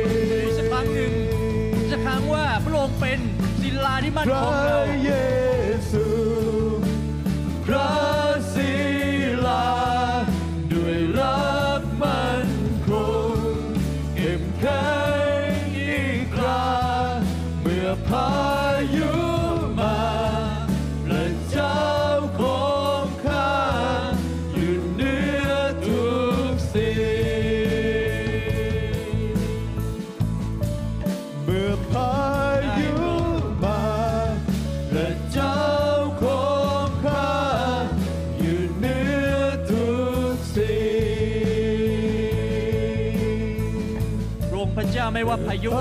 [0.00, 1.12] งอีกสักครั้งหนึ่ง
[1.74, 3.20] อีกสักครั้งว่าพระองค์เป็น
[3.60, 4.89] ศิลาที่มั่นพคระงเรา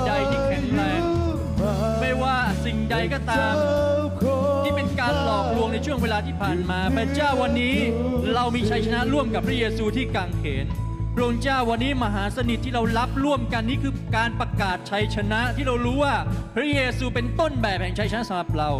[0.07, 1.01] ใดที่แข็งแรง
[2.01, 3.53] ไม่ว่าสิ่งใดก็ตาม
[4.63, 7.75] ที่เป็นการหลอกลวงในช่วงเวลาที่ผ่านมาพระเจ้าวันนี้
[8.33, 10.65] เรามีชัยชนะร่วมกับพระเยซูที่กางเขน
[11.13, 16.15] พระองค์เจ้าวันนี้มหาสนิทที่เรารับร่วมกันนี่คือการประกาศชัยชนะที่เรารู้ว่า
[16.55, 18.71] พระเยซูเป็นต้นแบบแห่งชัยชนะสำหรับเรา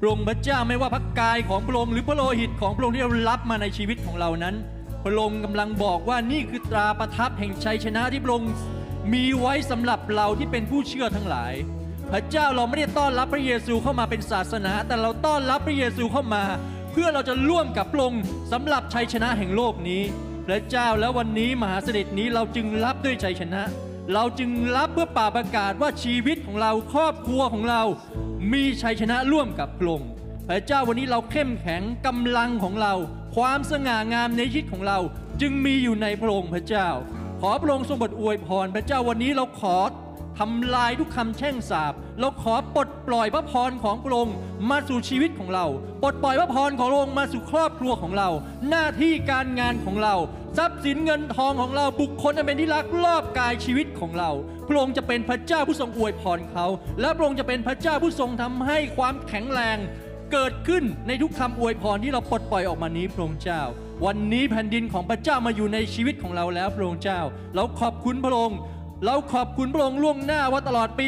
[0.00, 4.54] พระองค์พระเจ้าไม่ว่าพระกายของพระองค์หรือพระโลหิตของพระองค์ที่เรารับมาในชีวิตของเรานั้น
[5.04, 8.50] พระองค์กำลังบอกว่านี่คือตราประทับแห่งชัยชนะที่พระองค์
[9.12, 11.54] มีไว้สำหรับเราที่เป็นผู้เชื่อทั้งหลาย
[12.10, 16.44] พระเจ้าเราไม่ได้ต้อนรับพระเยซูเข้ามาเป็นศาสนา แต่เราต้อนรับพระเยซูเข้ามา
[16.92, 20.02] เพื่อเราจะร่วมกับพระองค์สำหรับชัยชนะแห่งโลกนี้
[20.46, 23.62] พระเจ้าแล้ววันนี้มหาเสด็จนี้เราจึงรับด้วยชัยชนะ
[24.14, 27.82] เราจึงรับเพื่อป่าประกาศว่าชีวิตของเราครอบครัวของเรา
[28.52, 30.10] มีชัยชนะร่วมกับพระองค์
[30.48, 32.94] พระเจ้าวันนี้เราเข้มแข็งกำลังของเรา
[33.36, 34.98] ความสง่างามในชีวิตของเรา
[35.40, 36.88] จึงมีอยู่ในพระองค์พระเจ้า
[37.40, 39.76] ขอพระองค์ทรงบทอวยพร พระเจ้าวันนี้เราขอ
[40.38, 44.34] ทำลายทุกคำแช่งสาปเราขอปลดปล่อยพระพรของพระองค์
[44.70, 45.66] มาสู่ชีวิตของเรา
[46.02, 48.28] ปลดปล่อยพระพรของพระองค์มาสู่ครอบครัวของเรา
[48.68, 50.14] หน้าที่การงานของเรา
[50.58, 54.30] ทรัพย์สินเงินทองของเราบุคคลอันเป็นที่รักรอบกายชีวิตของเรา
[54.68, 56.66] พระองค์จะเป็นพระเจ้าผู้ทรงอวยพรเขา
[57.00, 59.78] และพระองค์จะเป็นพระเจ้าผู้ทรงทำให้ความแข็งแรง
[60.32, 63.62] เกิดขึ้นในทุกคำอวยพรที่เราปลดปล่อยออกมานี้พระองค์เจ้า
[64.06, 67.20] วันนี้แผ่นดินของพระเจ้ามาอยู่ในชีวิตของเราแล้วพระองค์เจ้า
[67.54, 68.58] เราขอบคุณพระองค์
[69.06, 71.06] เราขอบคุณพระองค์ล่วงหน้าว่าตลอดปี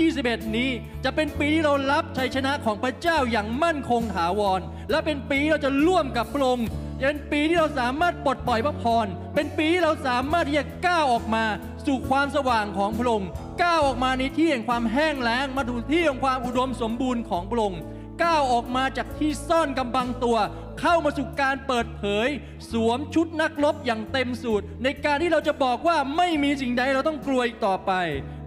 [0.00, 0.70] 2021 นี้
[1.04, 4.60] จะเป็นปีที่เรารับชัยชนะของพระเจ้าอย่างมั่นคงถาวร
[4.90, 6.66] และเป็นปีที่เราจะร่วมกับพระองค์
[7.00, 11.44] เป็นปีที่เราสามารถปลดปล่อยพระพร เป็นปีที่เราสามารถที่จะก้าวออกมา
[11.86, 13.28] สู่ความสว่างของพระองค์
[13.62, 17.80] ก้าวออกมาในที่แห่งความแห้งแล้ง มาดูที่แห่งความอุดมสมบูรณ์ของพระองค์
[18.22, 20.38] ก้าวออกมาจากที่ซ่อนกำบังตัว
[20.80, 22.28] เข้ามาสู่การเปิดเผย
[22.72, 27.92] สวมชุดนักรบอย่างเต็มสูตร ในการที่เราจะบอกว่าไม่มีสิ่งใดเราต้องกลัวอีกต่อไป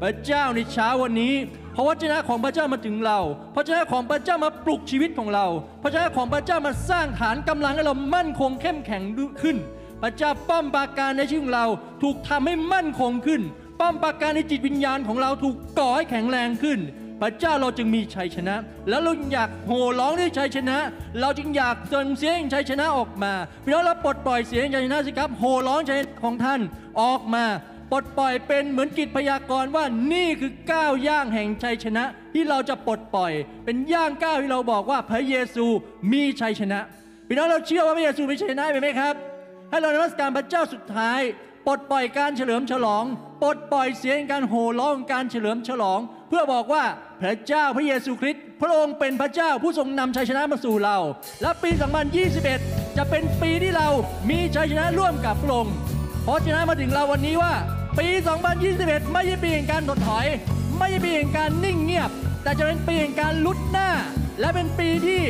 [0.01, 1.33] พระเจ้าในเช้าวันนี้
[1.75, 3.19] พระวจนะของพระเจ้ามาถึงเรา
[3.55, 5.47] พระเจ้าของพระเจ้ามาปลุกชีวิตของเรา
[5.83, 9.03] พระเจ้าของพระเจ้ามาสร้างฐานกำลังให้เรามั่นคงเข้มแข็ง
[9.41, 9.57] ขึ้น
[10.01, 11.67] พระเจ้าป้อมปราการในชีวิตของเรา
[12.03, 13.41] ถูกทำให้มั่นคงขึ้น
[13.79, 16.79] ป้อมปราการในจิตวิญญาณของเราถูกก่อให้แข็งแรงขึ้น
[17.21, 18.55] พระเจ้าเราจึงมีชัยชนะ
[18.89, 20.77] แล้วเราอยากโห่ร้องด้วยชัยชนะ
[21.19, 26.59] เราจึงอยากส่งเสียงชัยชนะออกมาพี่น้องเราปลดปล่อยเสียงชัยชนะสิครับโห่ร้องชัยชนะของท่าน
[27.01, 27.45] ออกมา
[27.91, 32.03] ปลดปล่อยเป็นเหมือนกิจพยากรณ์ว่านี่คือก้าวย่างแห่งชัยชนะ
[32.33, 33.33] ที่เราจะปลดปล่อย
[33.65, 35.65] เป็นย่างก้าวที่เราบอกว่าพระเยซู
[36.11, 36.79] มีชัยชนะ
[37.27, 39.15] พี่น้องเราเชื่อว่าพระเยซูมีชัยชนะไหมครับ
[39.69, 41.19] ให้เรานมัสการพระเจ้าสุดท้าย
[41.67, 43.05] ปลดปล่อยการเฉลิมฉลอง
[43.41, 45.99] ปลดปล่อยเสียงการโห่ร้องการเฉลิมฉลอง
[46.31, 46.83] เพื่อบอกว่า
[47.21, 50.97] พระเจ้าพระเยซูคริสต์พระองค์เป็นพระเจ้าผู้ทรงนำชัยชนะมาสู่เรา
[51.41, 51.69] และปี
[52.33, 53.87] 2021 จะเป็นปีที่เรา
[54.29, 55.73] มีชัยชนะร่วมกับพระองค์
[56.23, 57.53] เพราะฉะนั้นมาถึงเราวันนี้ว่า
[57.99, 58.07] ปี
[58.59, 60.25] 2021 ไม่ใช่ปีแห่งการถดถอย
[60.77, 62.11] ไม่ใช่ปีแห่งการนิ่งเงียบ
[62.43, 63.89] แต่จะเป็นปีแห่งการลุดหน้า
[64.39, 65.21] และเป็นปีที่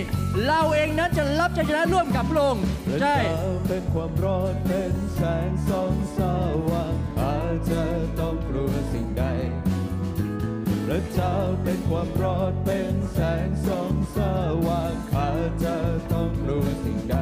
[0.47, 2.64] เราเองนั้นจะรับชัยชนะร่วมกับพระองค์
[3.02, 6.20] ใช่เจ้าเป็นความร้อนเป็นแสงส่องส
[6.70, 7.84] ว่างอาจจะ
[10.92, 14.18] ระเจ้าเป็นความรอดเป็นแสงส่องส
[14.66, 15.30] ว่างข้า
[15.64, 15.76] จะ
[16.12, 17.16] ต้องรู้สิ่งใด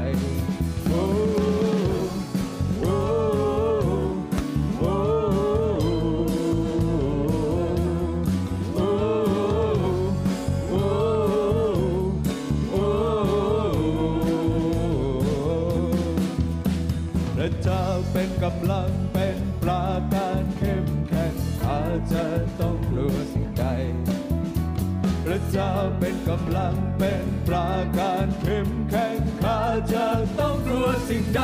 [25.55, 25.69] จะ
[25.99, 29.59] เป็นกำลังเป็นปราการเข้มแข็งข้า
[29.93, 30.07] จะ
[30.39, 31.41] ต้องกลัวสิ่งใด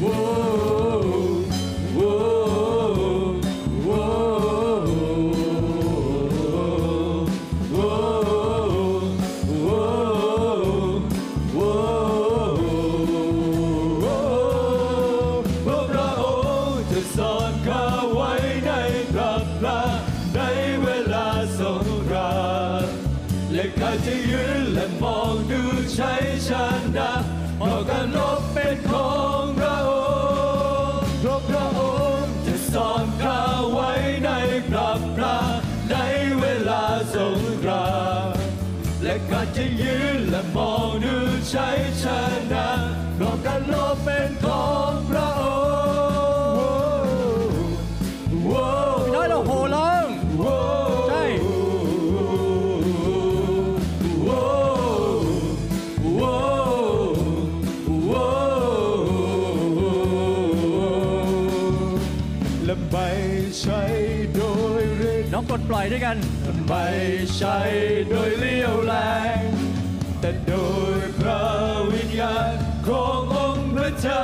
[0.00, 1.35] โอ้
[33.22, 33.35] จ
[65.68, 66.16] ปล่อยด้วยกัน
[66.68, 66.86] ไม่
[67.36, 67.58] ใช่
[68.08, 68.94] โดยเลี้ยวแร
[69.38, 69.40] ง
[70.20, 70.54] แต่โด
[70.96, 71.44] ยพระ
[71.92, 72.54] วิญญาณ
[72.86, 74.22] ขององค์พระเจ้า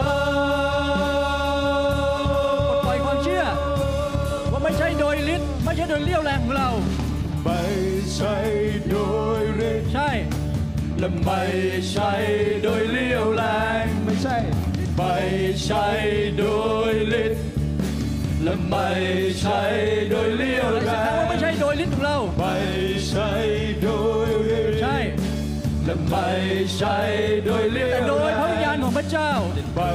[2.84, 3.44] ปล่อยความเชื่อ
[4.52, 6.68] ว่าไม่ใช่โดยฤทธิ์ไม่ใช่โดยเลี้ยวแรงของเรา
[7.44, 7.62] ไม่
[8.14, 8.36] ใช่
[8.90, 8.96] โด
[9.38, 10.10] ยฤทธิ์ใช่
[10.98, 11.42] และไม่
[11.90, 12.12] ใช่
[12.62, 13.42] โดยเลี้ยวแร
[13.84, 14.36] งไม่ใช่
[14.96, 15.16] ไม่
[15.64, 15.86] ใช่
[16.38, 16.44] โด
[16.90, 17.51] ยฤทธิ์
[18.44, 18.88] และไม่
[19.40, 19.60] ใช่
[20.10, 22.56] โดยเลี้ยวอะไรแรสักครั้งงว่าไม่ใช่โดยฤทธิ์ของเรา ไม่
[23.08, 23.30] ใช่
[23.82, 23.88] โด
[24.26, 24.28] ย
[24.58, 24.96] ฤทธิ์ใช่
[25.84, 26.28] และไม่
[26.76, 26.98] ใช่
[27.44, 29.30] โดยเลี้ยแต่วโดยพระวิญญาณแรงของพระเจ้า
[29.76, 29.92] ไม่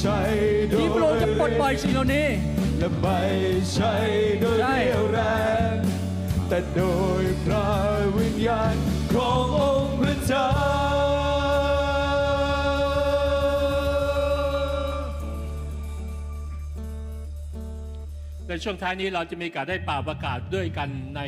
[0.00, 0.18] ใช่
[0.68, 2.26] โดยที่พระองค์จะปลดปล่อยสิ่งเหล่านี้
[2.78, 3.20] และไม่
[3.72, 3.92] ใช่
[4.40, 5.18] โดยใช่เรี่ยวแร
[5.72, 5.74] ง
[6.48, 6.82] แต่โด
[7.22, 7.68] ยพระ
[8.16, 8.74] วิญญาณ
[9.12, 10.75] ขององค์พระเจ้า
[18.64, 21.20] ช่วงท้ายนี้เราจะมีการได้ป่าประกาศด้วยกันใน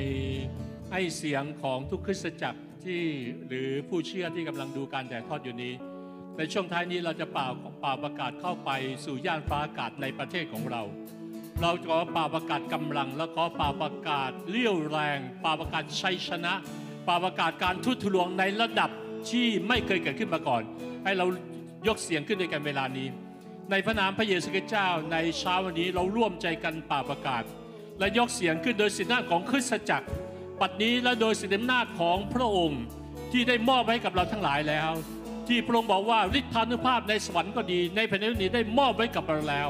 [0.90, 3.02] ให้เสียงของทุกคริสตจักรที่
[3.46, 5.72] หรือผู้เชื่อที่กำลังดูการถ่ทอดอยู่นี้
[6.38, 7.46] ในช่วงท้ายนี้เราจะป่า
[7.80, 8.70] เป่าประกาศเข้าไป
[9.04, 10.82] สู่ย่านฟ้าอากาศในประเทศของเรา
[11.60, 16.54] เราขอป่าประกาศกำลัง และขอป่าประกาศเลี้ยวแรงป่าประกาศชัยชนะ
[17.08, 18.90] ป่าประกาศการทุทะลวงในระดับ
[19.30, 20.62] ที่ไม่เคยเกิดขึ้นมาก่อน
[21.04, 21.26] ให้เรา
[21.86, 23.08] ยกเสียงขึ้นในกันเวลานี้
[23.70, 27.44] ในพระนามพระเยซูคริสต์เจ้าในเช้าวันนี้เราร่วมใจกันป่าประกาศ
[27.98, 30.08] และยกเสียงขึ้นโดยสิทธิอำนาของคริสตจักร
[30.60, 32.82] ปัดนี้และโดยสิทธิอำนาจของพระองค์
[33.32, 34.90] ที่ได้มอบให้กับเราทั้งหลายแล้ว
[35.48, 39.68] ที่พระองค์บอกว่าฤทธานุภาพในสวรรค์ก็ดี ในแผ่นดินนี้ได้มอบไว้กับเราแล้ว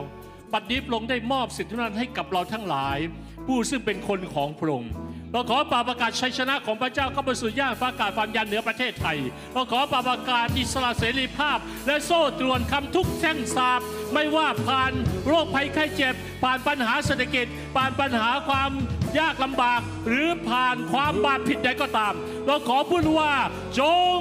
[0.53, 2.99] ปัดนี้พระองค์ได้มอบสิทธิอำนาจให้กับเราทั้งหลาย
[3.47, 4.93] ผู้ซึ่งเป็นคนของพระองค์
[5.33, 9.19] เราขอปาประกาศชัยชนะของพระเจ้าเข้าไปสู่ย่านฟ้าอากาศความยันเหนือประเทศไทย
[9.53, 13.81] เราขอปาประกาศอิสระเสรีภาพ และโซ่ตรวนคำทุกแท่งสาบ
[14.13, 14.93] ไม่ว่าผ่าน
[15.27, 18.71] โรคภัยไข้เจ็บ ผ่านปัญหาเศรษฐกิจ ผ่านปัญหาความ
[19.19, 22.15] ยากลำบาก หรือผ่านความบาปผิดใดก็ตาม
[22.49, 23.33] เราขอพูดว่า
[23.81, 23.83] จ
[24.17, 24.19] ง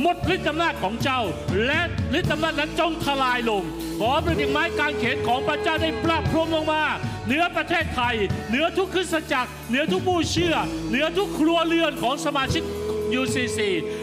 [0.00, 1.20] หมดฤทธิ์อำนาจของเจ้า
[1.66, 1.80] และ
[2.18, 3.62] ฤทธิ์อำนาจนั้นจงทลายลง
[4.00, 6.82] ขอเป็นย่างไม้กางเขนของพระเจ้าได้ปรับพรมลงมา
[7.26, 8.14] เหนือประเทศไทย
[8.48, 10.54] เหนือทุกคริสตจักร เหนือทุกผู้เชื่อ
[10.90, 12.62] เหนือทุกครัวเรือนของสมาชิก
[13.20, 13.58] UCC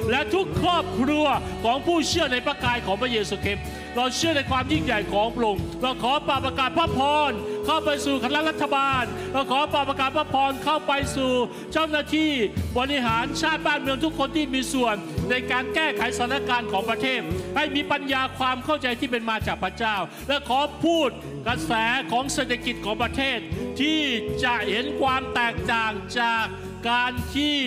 [0.09, 1.25] และทุกครอบครัว
[1.65, 3.63] ของผู้เชื่อในพระกายของพระเยซูคริสต์
[3.97, 7.31] เราเชื่อในความยิ่งใหญ่ของพระองค์เราขอปราประกาศพระพร
[7.65, 11.31] เข้าไปสู่คณะรัฐบาล เราขอปราประกาศพระพรเข้าไปสู่
[11.71, 12.31] เจ้าหน้าที่
[12.77, 14.95] บริหารชาติบ้านเมืองทุกคนที่มีส่วน
[15.29, 17.19] ในการแก้ไขสถานการณ์ของประเทศ
[17.55, 19.95] ให้มีปัญญาความเข้าใจที่เป็นมาจากพระเจ้า
[20.27, 21.09] และขอพูด
[21.47, 21.71] กระแส
[22.11, 23.37] ของเศรษฐกิจของประเทศ
[23.81, 24.01] ที่
[24.43, 26.45] จะเห็นความแตกต่างจาก
[26.89, 27.57] การที่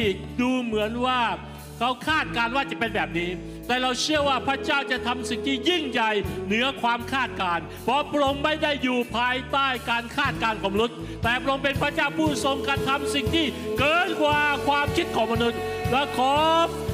[0.41, 1.21] ดูเหมือนว่า
[1.79, 3.31] เขาคาดการณ์ว่าจะเป็นแบบนี้
[3.69, 6.13] แต่เราเชื่อว่าพระเจ้าจะทำสิ่งที่ยิ่งใหญ่
[6.47, 13.47] เหนือความคาดการ์เพราะพระองค์ไม่ได้อยู่ภายใต้การคาดการของมนุษย์ แต่พระองค์เป็นพระเจ้าผู้ทรงกระทำสิ่งที่
[13.79, 15.59] เกินกว่าความคิดของมนุษย์
[15.91, 16.35] และขอ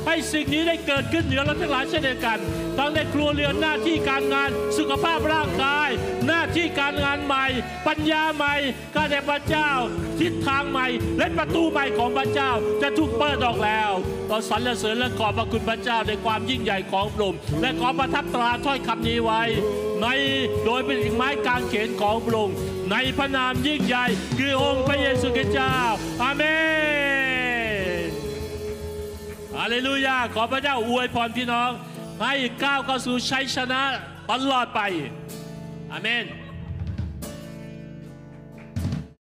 [0.06, 2.38] ให้สิ่งนี้ได้เกิดขึ้นเหนือเราทั้งหลายเช่นเดียวกัน
[2.78, 5.90] ทั้งในครัวเรือนหน้าที่การงานสุขภาพร่างกาย
[6.26, 7.46] หน้าที่การงานใหม่
[7.86, 8.54] ปัญญาใหม่
[8.96, 9.70] การแด่พระเจ้า
[10.20, 10.86] ทิศทางใหม่
[11.18, 12.50] และประตูใหม่ของพระเจ้า
[12.82, 13.90] จะถูกเปิดออกแล้ว
[14.28, 19.42] เราสรรเสริญและขอบพระคุณพระเจ้าในความยิ่งใหญ่ของพระองค์และขอประทับตราถ้อยคำนี้ไว้
[20.02, 20.06] ใน
[20.64, 22.56] โดยเป็นไม้กางเขนของพระองค์
[22.90, 24.04] ในพระนามยิ่งใหญ่
[24.38, 25.74] คือองค์พระเยซูคริสต์เจ้า
[26.22, 26.42] อาเม
[27.42, 27.43] น
[29.58, 31.70] ฮาเลลูยา ขอพระเจ้าอวยพรพี่น้อง
[32.22, 32.34] ให้
[32.64, 33.82] ก้าวเข้าสู่ชัยชนะ
[34.30, 34.80] ตลอดไป
[35.92, 36.24] อาเมน